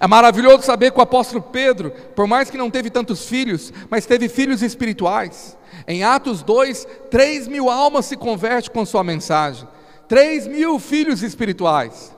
[0.00, 4.04] É maravilhoso saber que o apóstolo Pedro, por mais que não teve tantos filhos, mas
[4.04, 5.56] teve filhos espirituais.
[5.86, 9.66] Em Atos 2, 3 mil almas se convertem com sua mensagem.
[10.08, 12.14] 3 mil filhos espirituais.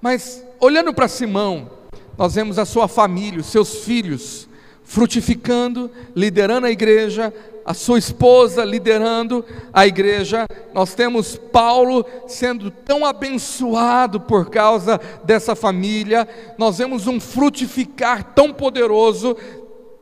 [0.00, 1.70] Mas olhando para Simão,
[2.16, 4.48] nós vemos a sua família, os seus filhos,
[4.86, 10.46] frutificando, liderando a igreja, a sua esposa liderando a igreja.
[10.72, 16.26] Nós temos Paulo sendo tão abençoado por causa dessa família.
[16.56, 19.36] Nós vemos um frutificar tão poderoso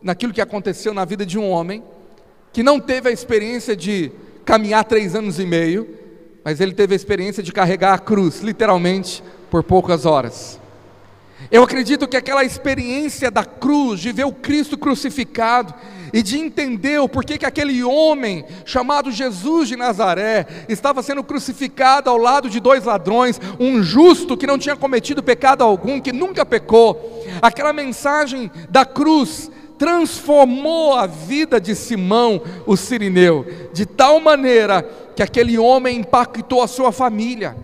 [0.03, 1.83] naquilo que aconteceu na vida de um homem
[2.53, 4.13] que não teve a experiência de
[4.45, 5.89] caminhar três anos e meio,
[6.45, 10.61] mas ele teve a experiência de carregar a cruz, literalmente, por poucas horas.
[11.51, 15.75] Eu acredito que aquela experiência da cruz, de ver o Cristo crucificado
[16.13, 22.09] e de entender o porquê que aquele homem chamado Jesus de Nazaré estava sendo crucificado
[22.09, 26.47] ao lado de dois ladrões, um justo que não tinha cometido pecado algum, que nunca
[26.47, 27.25] pecou.
[27.43, 34.83] Aquela mensagem da cruz transformou a vida de Simão, o sirineu, de tal maneira
[35.17, 37.57] que aquele homem impactou a sua família.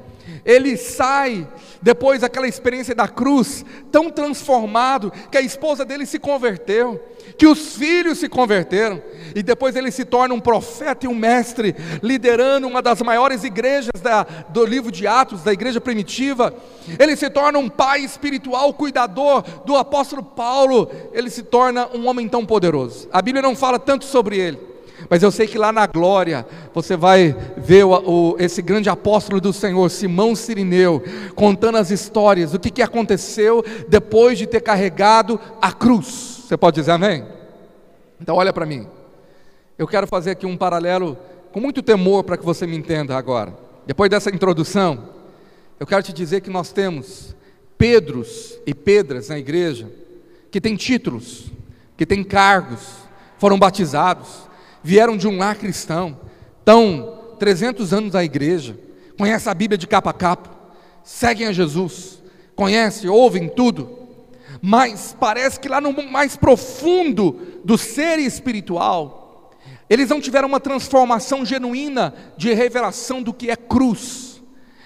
[0.44, 1.46] Ele sai
[1.82, 7.00] depois daquela experiência da cruz, tão transformado, que a esposa dele se converteu,
[7.38, 9.02] que os filhos se converteram,
[9.34, 14.00] e depois ele se torna um profeta e um mestre, liderando uma das maiores igrejas
[14.02, 16.54] da, do livro de Atos, da igreja primitiva.
[16.98, 20.90] Ele se torna um pai espiritual, cuidador do apóstolo Paulo.
[21.12, 23.08] Ele se torna um homem tão poderoso.
[23.12, 24.58] A Bíblia não fala tanto sobre ele,
[25.08, 29.40] mas eu sei que lá na glória você vai ver o, o, esse grande apóstolo
[29.40, 31.02] do Senhor, Simão Sirineu,
[31.34, 36.44] contando as histórias do que, que aconteceu depois de ter carregado a cruz.
[36.46, 37.24] Você pode dizer amém?
[38.20, 38.86] Então olha para mim.
[39.78, 41.16] Eu quero fazer aqui um paralelo
[41.52, 43.54] com muito temor para que você me entenda agora.
[43.86, 45.08] Depois dessa introdução,
[45.78, 47.34] eu quero te dizer que nós temos
[47.78, 49.90] Pedros e Pedras na igreja
[50.50, 51.50] que têm títulos,
[51.96, 52.80] que têm cargos,
[53.38, 54.49] foram batizados,
[54.82, 56.18] vieram de um lar cristão,
[56.58, 58.78] estão 300 anos na igreja,
[59.18, 60.50] conhecem a Bíblia de capa a capa,
[61.02, 62.22] seguem a Jesus,
[62.54, 63.98] conhecem, ouvem tudo,
[64.62, 69.50] mas parece que lá no mais profundo do ser espiritual,
[69.88, 74.42] eles não tiveram uma transformação genuína de revelação do que é cruz.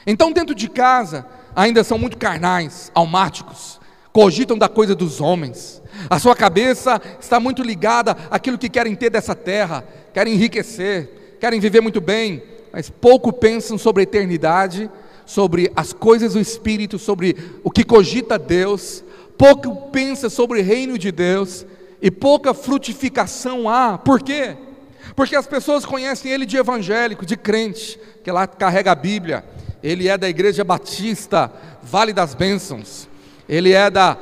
[0.07, 3.81] Então, dentro de casa, ainda são muito carnais, almáticos,
[4.13, 9.11] cogitam da coisa dos homens, a sua cabeça está muito ligada àquilo que querem ter
[9.11, 14.91] dessa terra, querem enriquecer, querem viver muito bem, mas pouco pensam sobre a eternidade,
[15.27, 19.05] sobre as coisas do Espírito, sobre o que cogita Deus,
[19.39, 21.65] pouco pensa sobre o reino de Deus
[22.01, 23.97] e pouca frutificação há.
[23.97, 24.57] Por quê?
[25.15, 29.45] Porque as pessoas conhecem ele de evangélico, de crente, que lá carrega a Bíblia.
[29.83, 31.53] Ele é da Igreja Batista,
[31.83, 33.09] Vale das Bênçãos.
[33.49, 34.17] Ele é da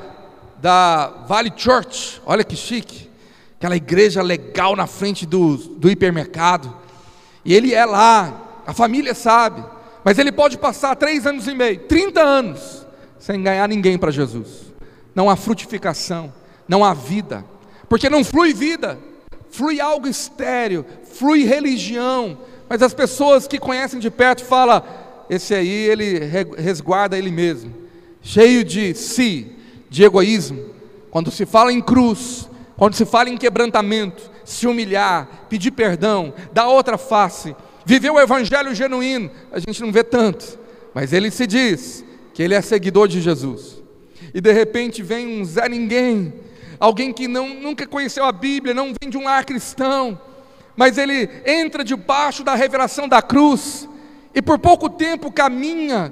[0.62, 3.10] da Valley Church, olha que chique,
[3.58, 6.72] aquela igreja legal na frente do, do hipermercado,
[7.44, 9.64] e ele é lá, a família sabe,
[10.04, 12.86] mas ele pode passar três anos e meio, 30 anos,
[13.18, 14.72] sem ganhar ninguém para Jesus,
[15.16, 16.32] não há frutificação,
[16.68, 17.44] não há vida,
[17.88, 18.96] porque não flui vida,
[19.50, 24.80] flui algo estéreo, flui religião, mas as pessoas que conhecem de perto falam,
[25.28, 26.20] esse aí ele
[26.56, 27.74] resguarda ele mesmo,
[28.22, 29.56] cheio de si,
[29.92, 30.70] de egoísmo,
[31.10, 36.66] quando se fala em cruz, quando se fala em quebrantamento, se humilhar, pedir perdão, dar
[36.66, 40.58] outra face, viver o evangelho genuíno, a gente não vê tanto,
[40.94, 42.02] mas ele se diz
[42.32, 43.82] que ele é seguidor de Jesus.
[44.32, 46.32] E de repente vem um Zé Ninguém,
[46.80, 50.18] alguém que não, nunca conheceu a Bíblia, não vem de um lar cristão,
[50.74, 53.86] mas ele entra debaixo da revelação da cruz,
[54.34, 56.10] e por pouco tempo caminha,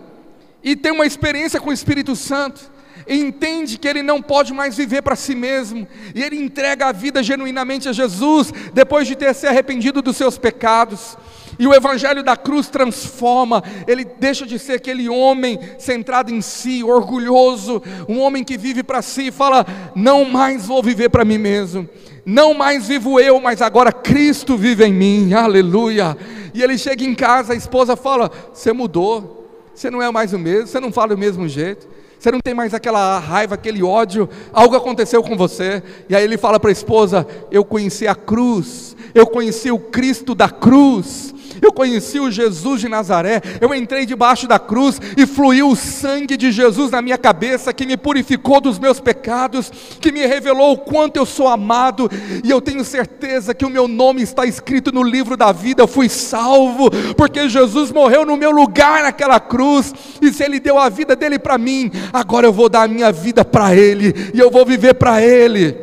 [0.62, 2.70] e tem uma experiência com o Espírito Santo,
[3.16, 7.22] entende que ele não pode mais viver para si mesmo, e ele entrega a vida
[7.22, 11.18] genuinamente a Jesus, depois de ter se arrependido dos seus pecados.
[11.58, 16.82] E o Evangelho da cruz transforma, ele deixa de ser aquele homem centrado em si,
[16.82, 21.36] orgulhoso, um homem que vive para si e fala: Não mais vou viver para mim
[21.36, 21.86] mesmo,
[22.24, 26.16] não mais vivo eu, mas agora Cristo vive em mim, aleluia.
[26.54, 30.38] E ele chega em casa, a esposa fala: Você mudou, você não é mais o
[30.38, 31.99] mesmo, você não fala do mesmo jeito.
[32.20, 35.82] Você não tem mais aquela raiva, aquele ódio, algo aconteceu com você.
[36.06, 40.34] E aí ele fala para a esposa: Eu conheci a cruz, eu conheci o Cristo
[40.34, 45.68] da cruz, eu conheci o Jesus de Nazaré, eu entrei debaixo da cruz e fluiu
[45.68, 49.70] o sangue de Jesus na minha cabeça, que me purificou dos meus pecados,
[50.00, 52.10] que me revelou o quanto eu sou amado,
[52.44, 55.88] e eu tenho certeza que o meu nome está escrito no livro da vida, eu
[55.88, 60.88] fui salvo, porque Jesus morreu no meu lugar naquela cruz, e se Ele deu a
[60.88, 64.50] vida dele para mim, agora eu vou dar a minha vida para Ele, e eu
[64.50, 65.76] vou viver para Ele.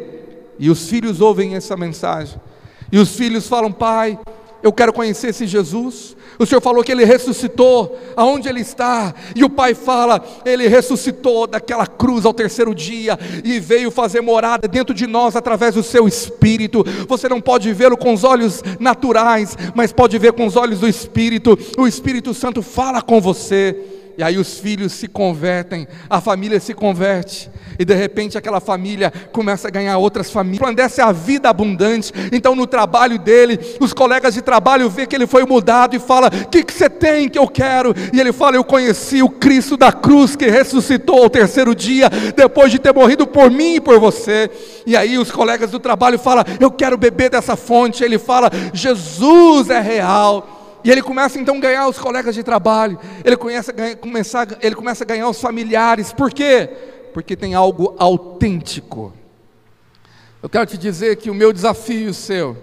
[0.60, 2.40] E os filhos ouvem essa mensagem,
[2.92, 4.18] e os filhos falam: Pai,
[4.64, 6.16] eu quero conhecer esse Jesus.
[6.40, 9.14] O Senhor falou que ele ressuscitou, aonde ele está?
[9.36, 14.68] E o Pai fala: ele ressuscitou daquela cruz ao terceiro dia e veio fazer morada
[14.68, 16.84] dentro de nós através do seu espírito.
[17.08, 20.88] Você não pode vê-lo com os olhos naturais, mas pode ver com os olhos do
[20.88, 21.58] espírito.
[21.78, 23.76] O Espírito Santo fala com você.
[24.18, 29.14] E aí os filhos se convertem, a família se converte, e de repente aquela família
[29.32, 32.12] começa a ganhar outras famílias, resplandece a vida abundante.
[32.32, 36.30] Então no trabalho dele, os colegas de trabalho vê que ele foi mudado e fala:
[36.30, 39.78] "O que, que você tem que eu quero?" E ele fala: "Eu conheci o Cristo
[39.78, 44.00] da cruz que ressuscitou ao terceiro dia, depois de ter morrido por mim e por
[44.00, 44.50] você."
[44.84, 49.70] E aí os colegas do trabalho falam: "Eu quero beber dessa fonte." Ele fala: "Jesus
[49.70, 53.74] é real." E ele começa então a ganhar os colegas de trabalho, ele, começa a
[53.74, 56.70] ganhar, começar, ele começa a ganhar os familiares, por quê?
[57.14, 59.14] Porque tem algo autêntico.
[60.42, 62.56] Eu quero te dizer que o meu desafio seu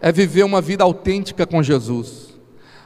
[0.00, 2.34] é viver uma vida autêntica com Jesus.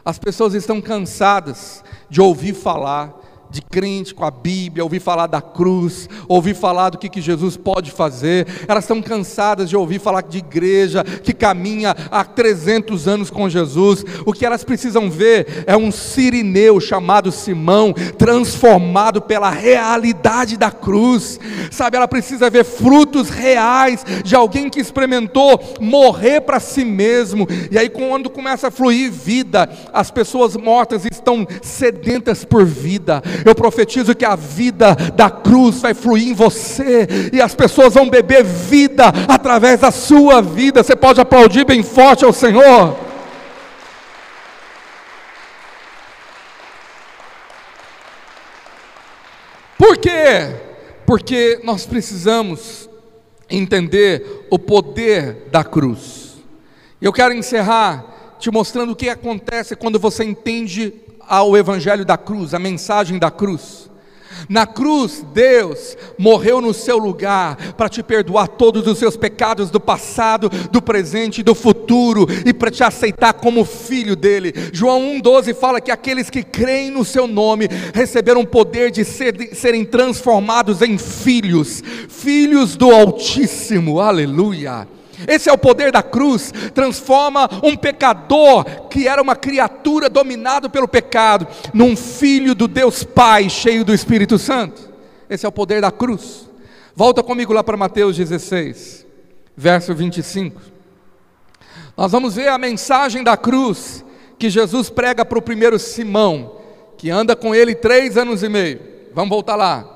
[0.05, 3.20] As pessoas estão cansadas de ouvir falar,
[3.51, 7.57] de crente com a Bíblia, ouvir falar da cruz, ouvir falar do que, que Jesus
[7.57, 13.31] pode fazer, elas estão cansadas de ouvir falar de igreja que caminha há 300 anos
[13.31, 20.57] com Jesus, o que elas precisam ver é um sirineu chamado Simão, transformado pela realidade
[20.57, 21.39] da cruz,
[21.71, 21.97] sabe?
[21.97, 27.89] Ela precisa ver frutos reais de alguém que experimentou morrer para si mesmo, e aí
[27.89, 34.25] quando começa a fluir vida, as pessoas mortas estão sedentas por vida, eu profetizo que
[34.25, 39.81] a vida da cruz vai fluir em você e as pessoas vão beber vida através
[39.81, 40.83] da sua vida.
[40.83, 42.97] Você pode aplaudir bem forte ao Senhor.
[49.77, 50.55] Por quê?
[51.07, 52.89] Porque nós precisamos
[53.49, 56.39] entender o poder da cruz.
[57.01, 60.95] Eu quero encerrar te mostrando o que acontece quando você entende
[61.31, 63.89] ao Evangelho da cruz, a mensagem da cruz.
[64.49, 69.79] Na cruz, Deus morreu no seu lugar para te perdoar todos os seus pecados do
[69.79, 74.53] passado, do presente e do futuro e para te aceitar como filho dele.
[74.73, 79.37] João 1,12 fala que aqueles que creem no seu nome receberam o poder de, ser,
[79.37, 84.01] de serem transformados em filhos, filhos do Altíssimo.
[84.01, 85.00] Aleluia.
[85.27, 90.89] Esse é o poder da cruz, transforma um pecador que era uma criatura dominado pelo
[90.89, 94.91] pecado num filho do Deus Pai, cheio do Espírito Santo.
[95.29, 96.49] Esse é o poder da cruz.
[96.95, 99.07] Volta comigo lá para Mateus 16,
[99.57, 100.61] verso 25.
[101.97, 104.05] Nós vamos ver a mensagem da cruz
[104.39, 106.57] que Jesus prega para o primeiro Simão,
[106.97, 108.81] que anda com ele três anos e meio.
[109.15, 109.87] Vamos voltar lá.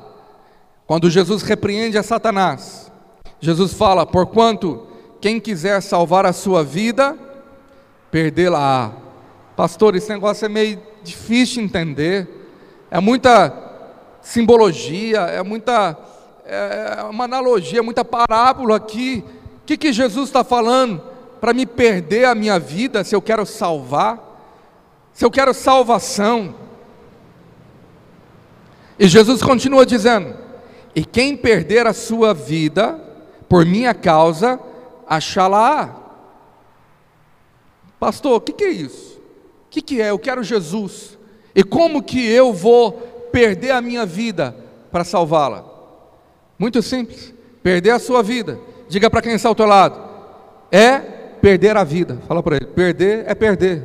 [0.87, 2.93] Quando Jesus repreende a Satanás,
[3.41, 4.87] Jesus fala: Porquanto
[5.25, 7.17] quem quiser salvar a sua vida,
[8.11, 8.93] perdê-la.
[9.57, 12.29] Pastor, esse negócio é meio difícil de entender.
[12.91, 13.51] É muita
[14.21, 15.97] simbologia, é muita
[16.45, 19.25] é uma analogia, muita parábola aqui.
[19.63, 21.01] O que, que Jesus está falando?
[21.41, 24.19] Para me perder a minha vida, se eu quero salvar,
[25.15, 26.55] se eu quero salvação.
[28.99, 30.37] E Jesus continua dizendo:
[30.95, 33.01] E quem perder a sua vida
[33.49, 34.61] por minha causa,
[35.07, 36.03] achá-la.
[37.99, 39.19] Pastor, o que, que é isso?
[39.67, 40.11] O que, que é?
[40.11, 41.19] Eu quero Jesus.
[41.55, 42.93] E como que eu vou
[43.33, 44.57] perder a minha vida
[44.91, 45.65] para salvá-la?
[46.59, 47.33] Muito simples.
[47.63, 48.59] Perder a sua vida.
[48.89, 49.99] Diga para quem está ao teu lado.
[50.71, 52.19] É perder a vida.
[52.27, 52.67] Fala para ele.
[52.67, 53.83] Perder é perder.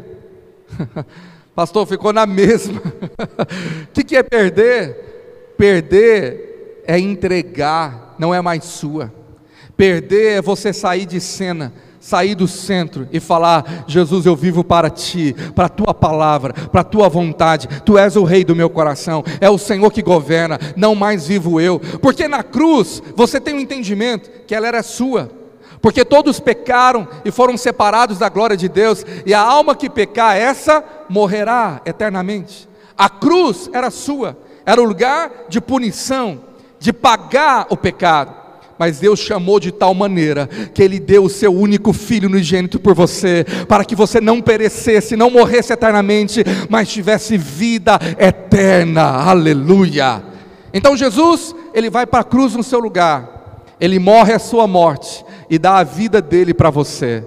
[1.56, 2.82] Pastor, ficou na mesma.
[2.82, 5.54] O que, que é perder?
[5.58, 9.14] Perder é entregar, não é mais sua.
[9.80, 11.72] Perder é você sair de cena,
[12.02, 16.82] sair do centro e falar: Jesus, eu vivo para ti, para a tua palavra, para
[16.82, 17.66] a tua vontade.
[17.86, 21.62] Tu és o rei do meu coração, é o Senhor que governa, não mais vivo
[21.62, 21.80] eu.
[22.02, 25.32] Porque na cruz você tem o um entendimento que ela era sua.
[25.82, 30.36] Porque todos pecaram e foram separados da glória de Deus, e a alma que pecar,
[30.36, 32.68] essa morrerá eternamente.
[32.98, 36.42] A cruz era sua, era o lugar de punição,
[36.78, 38.39] de pagar o pecado.
[38.80, 42.96] Mas Deus chamou de tal maneira que Ele deu o seu único filho unigênito por
[42.96, 49.04] você, para que você não perecesse, não morresse eternamente, mas tivesse vida eterna.
[49.04, 50.24] Aleluia.
[50.74, 55.26] Então Jesus, Ele vai para a cruz no seu lugar, Ele morre a sua morte
[55.50, 57.26] e dá a vida dele para você.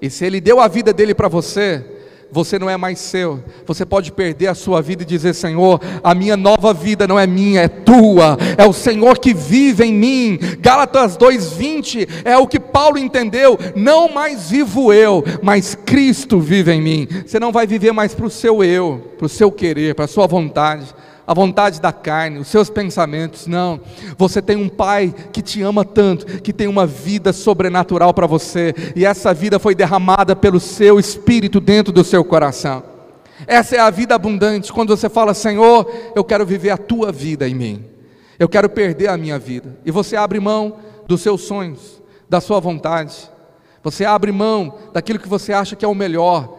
[0.00, 1.84] E se Ele deu a vida dele para você,
[2.30, 3.42] você não é mais seu.
[3.66, 7.26] Você pode perder a sua vida e dizer: Senhor, a minha nova vida não é
[7.26, 8.36] minha, é tua.
[8.56, 10.38] É o Senhor que vive em mim.
[10.60, 13.58] Gálatas 2:20 é o que Paulo entendeu.
[13.74, 17.08] Não mais vivo eu, mas Cristo vive em mim.
[17.26, 20.08] Você não vai viver mais para o seu eu, para o seu querer, para a
[20.08, 20.94] sua vontade
[21.26, 23.80] a vontade da carne, os seus pensamentos, não.
[24.18, 28.74] Você tem um pai que te ama tanto, que tem uma vida sobrenatural para você,
[28.94, 32.82] e essa vida foi derramada pelo seu espírito dentro do seu coração.
[33.46, 37.48] Essa é a vida abundante, quando você fala, Senhor, eu quero viver a tua vida
[37.48, 37.84] em mim,
[38.38, 42.60] eu quero perder a minha vida, e você abre mão dos seus sonhos, da sua
[42.60, 43.30] vontade,
[43.82, 46.58] você abre mão daquilo que você acha que é o melhor,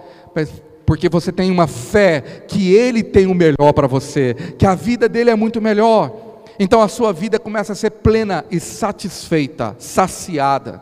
[0.85, 5.09] porque você tem uma fé que Ele tem o melhor para você, que a vida
[5.09, 6.43] dele é muito melhor.
[6.59, 10.81] Então a sua vida começa a ser plena e satisfeita, saciada.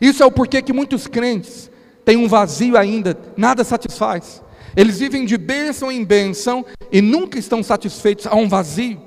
[0.00, 1.70] Isso é o porquê que muitos crentes
[2.04, 4.42] têm um vazio ainda, nada satisfaz.
[4.76, 9.00] Eles vivem de bênção em bênção e nunca estão satisfeitos a um vazio.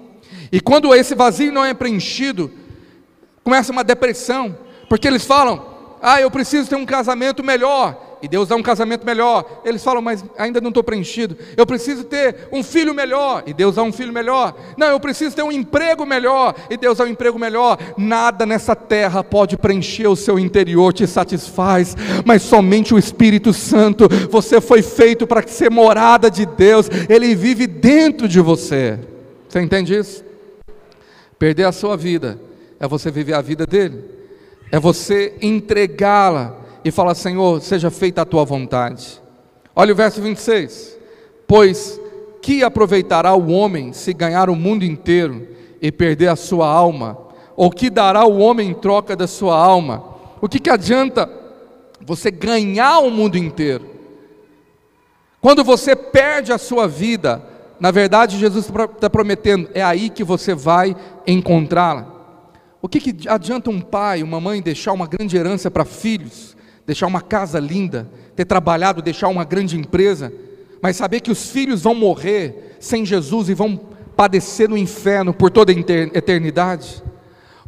[0.51, 2.49] E quando esse vazio não é preenchido,
[3.43, 4.57] começa uma depressão,
[4.87, 5.65] porque eles falam:
[6.01, 9.61] "Ah, eu preciso ter um casamento melhor" e Deus dá um casamento melhor.
[9.63, 11.37] Eles falam, mas ainda não estou preenchido.
[11.55, 14.55] Eu preciso ter um filho melhor, e Deus dá um filho melhor.
[14.77, 17.77] Não, eu preciso ter um emprego melhor, e Deus dá um emprego melhor.
[17.97, 21.95] Nada nessa terra pode preencher o seu interior, te satisfaz,
[22.25, 24.07] mas somente o Espírito Santo.
[24.29, 28.99] Você foi feito para ser morada de Deus, Ele vive dentro de você.
[29.47, 30.23] Você entende isso?
[31.39, 32.39] Perder a sua vida
[32.79, 34.03] é você viver a vida dele,
[34.71, 39.21] é você entregá-la e fala: Senhor, seja feita a tua vontade.
[39.75, 40.97] Olha o verso 26.
[41.47, 41.99] Pois
[42.41, 45.47] que aproveitará o homem se ganhar o mundo inteiro
[45.81, 47.17] e perder a sua alma?
[47.55, 50.03] Ou que dará o homem em troca da sua alma?
[50.41, 51.29] O que, que adianta
[52.05, 53.85] você ganhar o mundo inteiro?
[55.41, 57.41] Quando você perde a sua vida,
[57.79, 62.07] na verdade, Jesus está prometendo, é aí que você vai encontrá-la.
[62.81, 66.56] O que, que adianta um pai, uma mãe deixar uma grande herança para filhos,
[66.87, 70.33] deixar uma casa linda, ter trabalhado, deixar uma grande empresa,
[70.81, 73.77] mas saber que os filhos vão morrer sem Jesus e vão
[74.15, 77.03] padecer no inferno por toda a eternidade.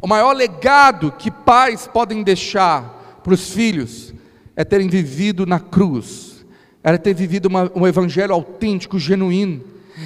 [0.00, 4.14] O maior legado que pais podem deixar para os filhos
[4.56, 6.44] é terem vivido na cruz,
[6.82, 9.62] é ter vivido uma, um evangelho autêntico, genuíno,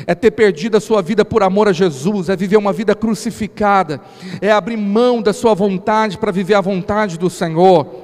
[0.09, 4.01] é ter perdido a sua vida por amor a Jesus, é viver uma vida crucificada,
[4.41, 8.04] é abrir mão da sua vontade para viver a vontade do Senhor.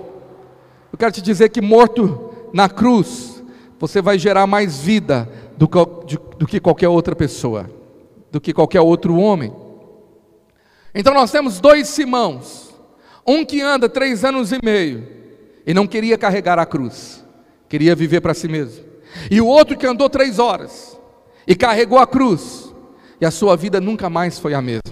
[0.92, 3.42] Eu quero te dizer que morto na cruz,
[3.78, 5.78] você vai gerar mais vida do que,
[6.38, 7.70] do que qualquer outra pessoa,
[8.30, 9.52] do que qualquer outro homem.
[10.94, 12.74] Então nós temos dois irmãos,
[13.26, 15.06] um que anda três anos e meio
[15.66, 17.24] e não queria carregar a cruz,
[17.68, 18.84] queria viver para si mesmo,
[19.30, 20.98] e o outro que andou três horas
[21.46, 22.74] e carregou a cruz,
[23.20, 24.82] e a sua vida nunca mais foi a mesma,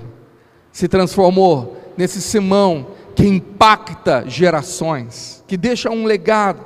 [0.70, 2.86] se transformou nesse Simão
[3.19, 6.61] que impacta gerações, que deixa um legado.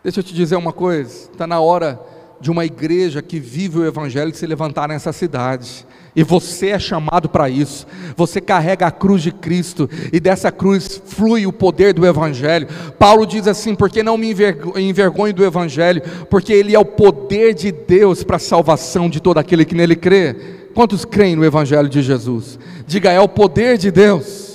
[0.00, 2.00] Deixa eu te dizer uma coisa: está na hora
[2.40, 5.84] de uma igreja que vive o Evangelho se levantar nessa cidade.
[6.14, 7.84] E você é chamado para isso.
[8.16, 12.68] Você carrega a cruz de Cristo e dessa cruz flui o poder do Evangelho.
[12.96, 14.32] Paulo diz assim: porque não me
[14.76, 19.38] envergonho do Evangelho, porque ele é o poder de Deus para a salvação de todo
[19.38, 20.32] aquele que nele crê.
[20.76, 22.56] Quantos creem no Evangelho de Jesus?
[22.86, 24.49] Diga, é o poder de Deus.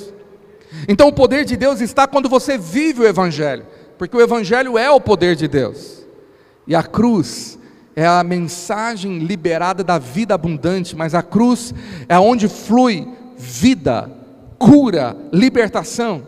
[0.88, 3.65] Então o poder de Deus está quando você vive o Evangelho,
[3.97, 6.05] porque o Evangelho é o poder de Deus.
[6.67, 7.57] E a cruz
[7.95, 11.73] é a mensagem liberada da vida abundante, mas a cruz
[12.09, 13.07] é onde flui
[13.38, 14.11] vida,
[14.57, 16.28] cura, libertação.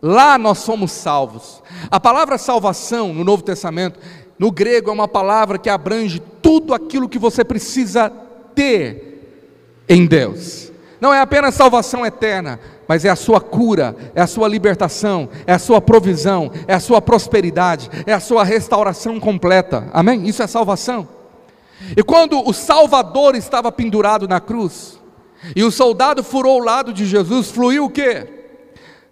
[0.00, 1.62] Lá nós somos salvos.
[1.90, 3.98] A palavra salvação no Novo Testamento,
[4.38, 8.10] no grego, é uma palavra que abrange tudo aquilo que você precisa
[8.54, 10.70] ter em Deus.
[11.00, 12.60] Não é apenas salvação eterna,
[12.90, 16.80] mas é a sua cura, é a sua libertação, é a sua provisão, é a
[16.80, 19.86] sua prosperidade, é a sua restauração completa.
[19.92, 20.26] Amém?
[20.26, 21.06] Isso é salvação.
[21.96, 24.98] E quando o Salvador estava pendurado na cruz,
[25.54, 28.26] e o soldado furou o lado de Jesus, fluiu o quê?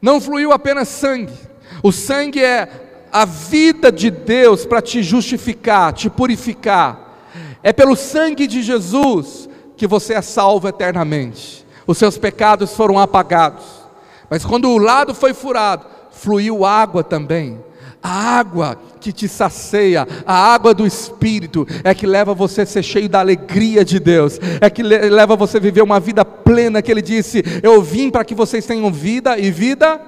[0.03, 1.39] Não fluiu apenas sangue.
[1.81, 2.68] O sangue é
[3.12, 7.29] a vida de Deus para te justificar, te purificar.
[7.62, 11.68] É pelo sangue de Jesus que você é salvo eternamente.
[11.89, 13.64] Os seus pecados foram apagados.
[14.28, 17.59] Mas quando o lado foi furado, fluiu água também.
[18.03, 22.82] A água que te sacia, a água do Espírito, é que leva você a ser
[22.82, 26.93] cheio da alegria de Deus, é que leva você a viver uma vida plena, que
[26.93, 29.99] Ele disse: Eu vim para que vocês tenham vida e vida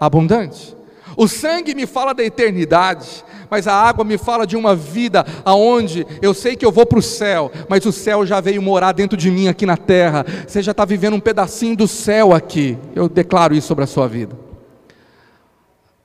[0.00, 0.74] abundante.
[1.16, 6.06] O sangue me fala da eternidade, mas a água me fala de uma vida aonde
[6.20, 9.16] eu sei que eu vou para o céu, mas o céu já veio morar dentro
[9.16, 10.24] de mim aqui na terra.
[10.46, 12.78] Você já está vivendo um pedacinho do céu aqui.
[12.94, 14.36] Eu declaro isso sobre a sua vida.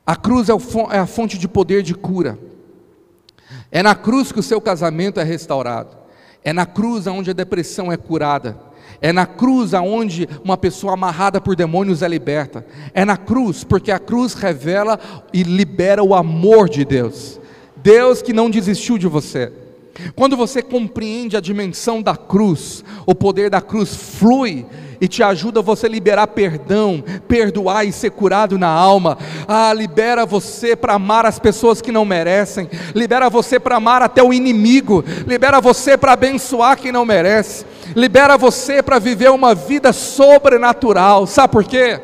[0.06, 0.54] A cruz é,
[0.92, 2.38] é a fonte de poder de cura.
[3.72, 5.96] É na cruz que o seu casamento é restaurado.
[6.44, 8.70] É na cruz onde a depressão é curada.
[9.02, 12.64] É na cruz aonde uma pessoa amarrada por demônios é liberta.
[12.93, 14.99] É na cruz, porque a cruz revela
[15.34, 17.39] e libera o amor de Deus.
[17.78, 19.52] Deus que não desistiu de você.
[20.16, 24.66] Quando você compreende a dimensão da cruz, o poder da cruz flui
[25.02, 29.18] e te ajuda a você liberar perdão, perdoar e ser curado na alma.
[29.47, 34.22] Ah, libera você para amar as pessoas que não merecem, libera você para amar até
[34.22, 37.66] o inimigo, libera você para abençoar quem não merece,
[37.96, 41.26] libera você para viver uma vida sobrenatural.
[41.28, 42.00] Sabe por quê?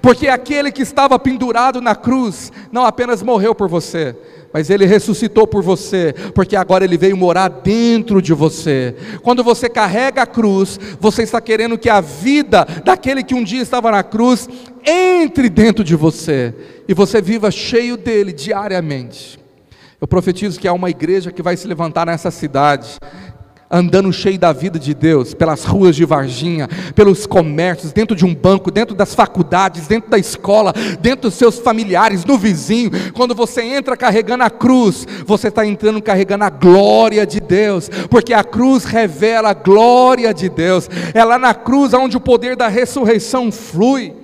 [0.00, 4.16] Porque aquele que estava pendurado na cruz não apenas morreu por você,
[4.52, 8.94] mas ele ressuscitou por você, porque agora ele veio morar dentro de você.
[9.22, 13.62] Quando você carrega a cruz, você está querendo que a vida daquele que um dia
[13.62, 14.48] estava na cruz
[14.84, 16.54] entre dentro de você
[16.88, 19.38] e você viva cheio dele diariamente.
[20.00, 22.98] Eu profetizo que há uma igreja que vai se levantar nessa cidade,
[23.74, 28.32] andando cheio da vida de Deus, pelas ruas de Varginha, pelos comércios, dentro de um
[28.32, 32.92] banco, dentro das faculdades, dentro da escola, dentro dos seus familiares, no vizinho.
[33.12, 38.32] Quando você entra carregando a cruz, você está entrando carregando a glória de Deus, porque
[38.32, 40.88] a cruz revela a glória de Deus.
[41.12, 44.14] É lá na cruz onde o poder da ressurreição flui.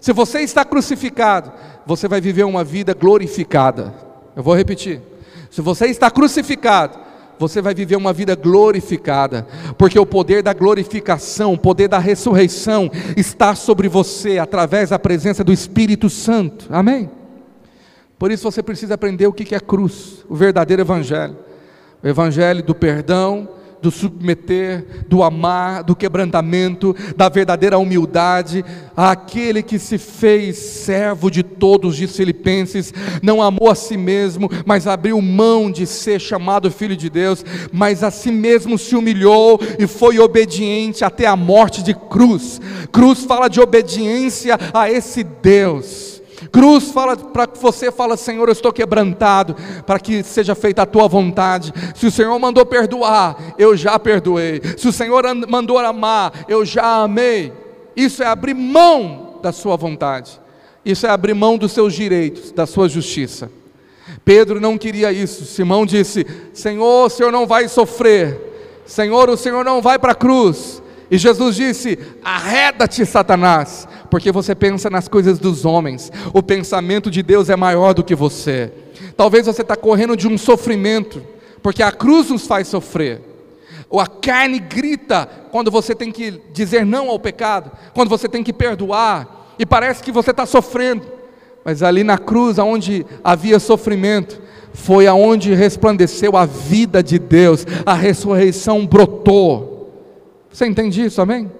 [0.00, 1.52] Se você está crucificado,
[1.86, 3.94] você vai viver uma vida glorificada.
[4.34, 5.00] Eu vou repetir.
[5.48, 7.09] Se você está crucificado,
[7.40, 9.46] você vai viver uma vida glorificada,
[9.78, 15.42] porque o poder da glorificação, o poder da ressurreição está sobre você através da presença
[15.42, 16.66] do Espírito Santo.
[16.68, 17.08] Amém?
[18.18, 21.34] Por isso você precisa aprender o que é cruz, o verdadeiro evangelho.
[22.02, 23.48] O evangelho do perdão,
[23.80, 28.64] do submeter, do amar, do quebrantamento, da verdadeira humildade,
[28.96, 34.86] aquele que se fez servo de todos, de Filipenses, não amou a si mesmo, mas
[34.86, 39.86] abriu mão de ser chamado filho de Deus, mas a si mesmo se humilhou e
[39.86, 42.60] foi obediente até a morte de cruz.
[42.92, 46.09] Cruz fala de obediência a esse Deus.
[46.50, 51.06] Cruz fala para você fala, Senhor, eu estou quebrantado, para que seja feita a tua
[51.06, 51.72] vontade.
[51.94, 54.60] Se o Senhor mandou perdoar, eu já perdoei.
[54.76, 57.52] Se o Senhor mandou amar, eu já amei.
[57.96, 60.40] Isso é abrir mão da sua vontade.
[60.84, 63.50] Isso é abrir mão dos seus direitos, da sua justiça.
[64.24, 65.44] Pedro não queria isso.
[65.44, 68.82] Simão disse: Senhor, o Senhor não vai sofrer.
[68.86, 70.82] Senhor, o Senhor não vai para a cruz.
[71.10, 77.22] E Jesus disse: Arreda-te, Satanás, porque você pensa nas coisas dos homens, o pensamento de
[77.22, 78.72] Deus é maior do que você.
[79.16, 81.22] Talvez você está correndo de um sofrimento,
[81.62, 83.20] porque a cruz nos faz sofrer.
[83.88, 88.42] Ou a carne grita quando você tem que dizer não ao pecado, quando você tem
[88.42, 91.06] que perdoar, e parece que você está sofrendo,
[91.64, 94.40] mas ali na cruz, onde havia sofrimento,
[94.72, 99.92] foi aonde resplandeceu a vida de Deus, a ressurreição brotou.
[100.50, 101.50] Você entende isso, amém?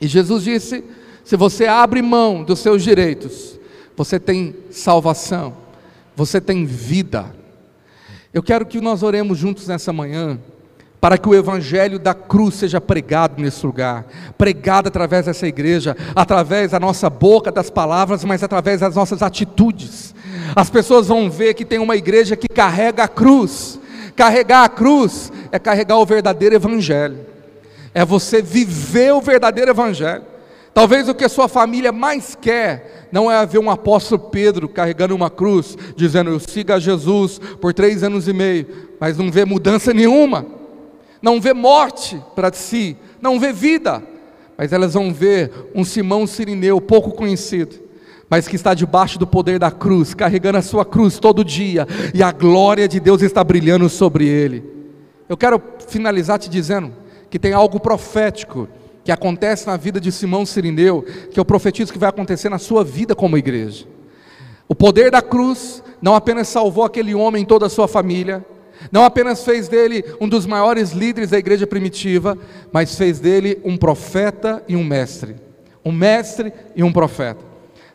[0.00, 0.84] E Jesus disse:
[1.24, 3.58] se você abre mão dos seus direitos,
[3.96, 5.54] você tem salvação,
[6.14, 7.34] você tem vida.
[8.32, 10.38] Eu quero que nós oremos juntos nessa manhã,
[11.00, 14.06] para que o evangelho da cruz seja pregado nesse lugar,
[14.38, 20.14] pregado através dessa igreja, através da nossa boca, das palavras, mas através das nossas atitudes.
[20.56, 23.78] As pessoas vão ver que tem uma igreja que carrega a cruz.
[24.16, 27.34] Carregar a cruz é carregar o verdadeiro evangelho
[27.94, 30.24] é você viver o verdadeiro Evangelho.
[30.74, 35.30] Talvez o que sua família mais quer não é ver um apóstolo Pedro carregando uma
[35.30, 38.66] cruz, dizendo eu siga Jesus por três anos e meio,
[38.98, 40.44] mas não vê mudança nenhuma,
[41.22, 44.02] não vê morte para si, não vê vida.
[44.58, 47.76] mas elas vão ver um Simão Sirineu pouco conhecido,
[48.28, 52.22] mas que está debaixo do poder da cruz, carregando a sua cruz todo dia, e
[52.22, 54.64] a glória de Deus está brilhando sobre ele.
[55.28, 56.92] Eu quero finalizar te dizendo
[57.30, 58.68] que tem algo profético
[59.04, 62.82] que acontece na vida de Simão Sirineu, que eu profetizo que vai acontecer na sua
[62.82, 63.86] vida como igreja.
[64.66, 68.44] O poder da cruz não apenas salvou aquele homem e toda a sua família,
[68.90, 72.36] não apenas fez dele um dos maiores líderes da igreja primitiva,
[72.72, 75.36] mas fez dele um profeta e um mestre.
[75.84, 77.53] Um mestre e um profeta.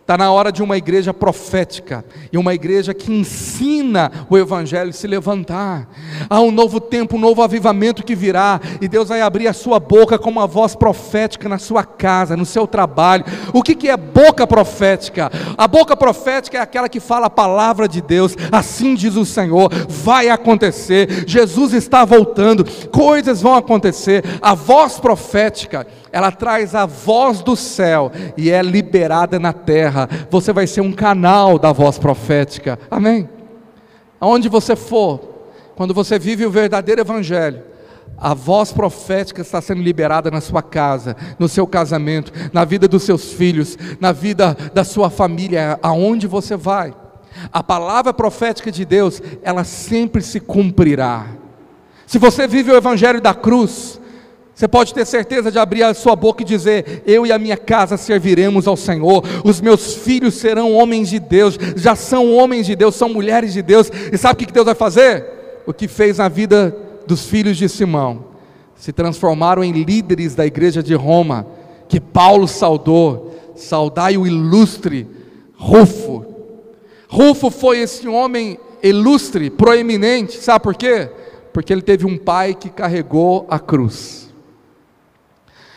[0.09, 2.03] Está na hora de uma igreja profética
[2.33, 5.87] e uma igreja que ensina o Evangelho se levantar.
[6.27, 9.79] Há um novo tempo, um novo avivamento que virá, e Deus vai abrir a sua
[9.79, 13.23] boca com uma voz profética na sua casa, no seu trabalho.
[13.53, 15.31] O que, que é boca profética?
[15.55, 19.71] A boca profética é aquela que fala a palavra de Deus, assim diz o Senhor,
[19.87, 21.25] vai acontecer.
[21.27, 24.23] Jesus está voltando, coisas vão acontecer.
[24.41, 29.98] A voz profética ela traz a voz do céu e é liberada na terra.
[30.29, 32.77] Você vai ser um canal da voz profética.
[32.89, 33.27] Amém?
[34.19, 35.19] Aonde você for,
[35.75, 37.63] quando você vive o verdadeiro evangelho,
[38.17, 43.03] a voz profética está sendo liberada na sua casa, no seu casamento, na vida dos
[43.03, 46.93] seus filhos, na vida da sua família, aonde você vai.
[47.53, 51.27] A palavra profética de Deus, ela sempre se cumprirá.
[52.05, 54.01] Se você vive o evangelho da cruz,
[54.59, 57.55] você pode ter certeza de abrir a sua boca e dizer: Eu e a minha
[57.55, 62.75] casa serviremos ao Senhor, os meus filhos serão homens de Deus, já são homens de
[62.75, 65.61] Deus, são mulheres de Deus, e sabe o que Deus vai fazer?
[65.65, 66.75] O que fez na vida
[67.07, 68.25] dos filhos de Simão,
[68.75, 71.47] se transformaram em líderes da igreja de Roma,
[71.87, 75.07] que Paulo saudou, saudai o ilustre
[75.55, 76.25] Rufo.
[77.07, 81.09] Rufo foi esse homem ilustre, proeminente, sabe por quê?
[81.53, 84.18] Porque ele teve um pai que carregou a cruz.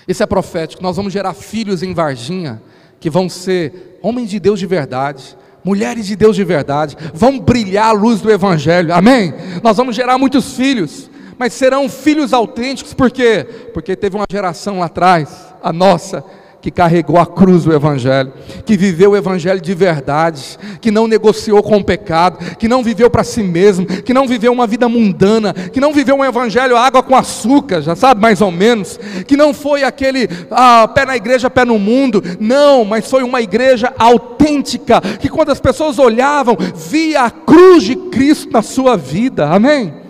[0.06, 0.82] Isso é profético.
[0.82, 2.60] Nós vamos gerar filhos em Varginha
[3.00, 7.88] que vão ser homens de Deus de verdade, mulheres de Deus de verdade, vão brilhar
[7.88, 9.34] a luz do Evangelho, amém?
[9.62, 13.44] Nós vamos gerar muitos filhos, mas serão filhos autênticos, por quê?
[13.74, 15.28] Porque teve uma geração lá atrás,
[15.62, 16.24] a nossa,
[16.62, 18.32] que carregou a cruz do Evangelho,
[18.64, 23.10] que viveu o Evangelho de verdade, que não negociou com o pecado, que não viveu
[23.10, 27.02] para si mesmo, que não viveu uma vida mundana, que não viveu um Evangelho água
[27.02, 31.50] com açúcar, já sabe mais ou menos, que não foi aquele ah, pé na igreja,
[31.50, 36.56] pé no mundo, não, mas foi uma igreja autêntica, que quando as pessoas olhavam,
[36.88, 40.01] via a cruz de Cristo na sua vida, amém?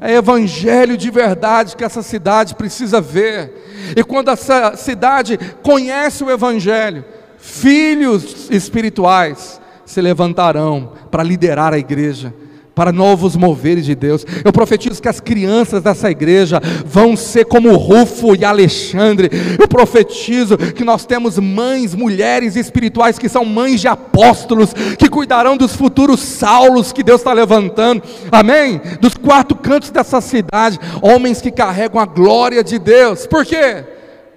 [0.00, 3.94] É evangelho de verdade que essa cidade precisa ver.
[3.96, 7.04] E quando essa cidade conhece o evangelho,
[7.38, 12.32] filhos espirituais se levantarão para liderar a igreja
[12.78, 14.24] para novos moveres de Deus.
[14.44, 19.28] Eu profetizo que as crianças dessa igreja vão ser como Rufo e Alexandre.
[19.58, 25.56] Eu profetizo que nós temos mães, mulheres espirituais que são mães de apóstolos, que cuidarão
[25.56, 28.00] dos futuros Saulos que Deus está levantando.
[28.30, 28.80] Amém?
[29.00, 33.26] Dos quatro cantos dessa cidade, homens que carregam a glória de Deus.
[33.26, 33.84] Por quê?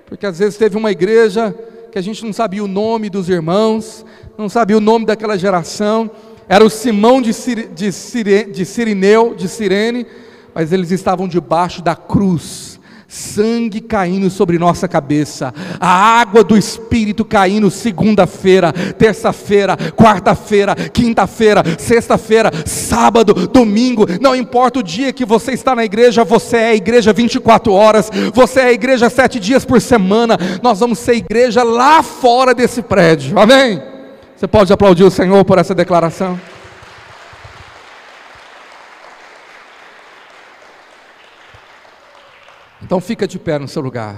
[0.08, 1.54] Porque às vezes teve uma igreja
[1.92, 4.04] que a gente não sabia o nome dos irmãos,
[4.36, 6.10] não sabia o nome daquela geração
[6.52, 7.32] era o Simão de,
[7.74, 10.06] de, de Sirineu, de Sirene,
[10.54, 12.78] mas eles estavam debaixo da cruz,
[13.08, 22.52] sangue caindo sobre nossa cabeça, a água do Espírito caindo segunda-feira, terça-feira, quarta-feira, quinta-feira, sexta-feira,
[22.66, 27.14] sábado, domingo, não importa o dia que você está na igreja, você é a igreja
[27.14, 32.04] 24 horas, você é a igreja sete dias por semana, nós vamos ser igreja lá
[32.04, 34.01] fora desse prédio, amém?
[34.42, 36.42] Você pode aplaudir o Senhor por essa declaração?
[42.82, 44.16] Então fica de pé no seu lugar.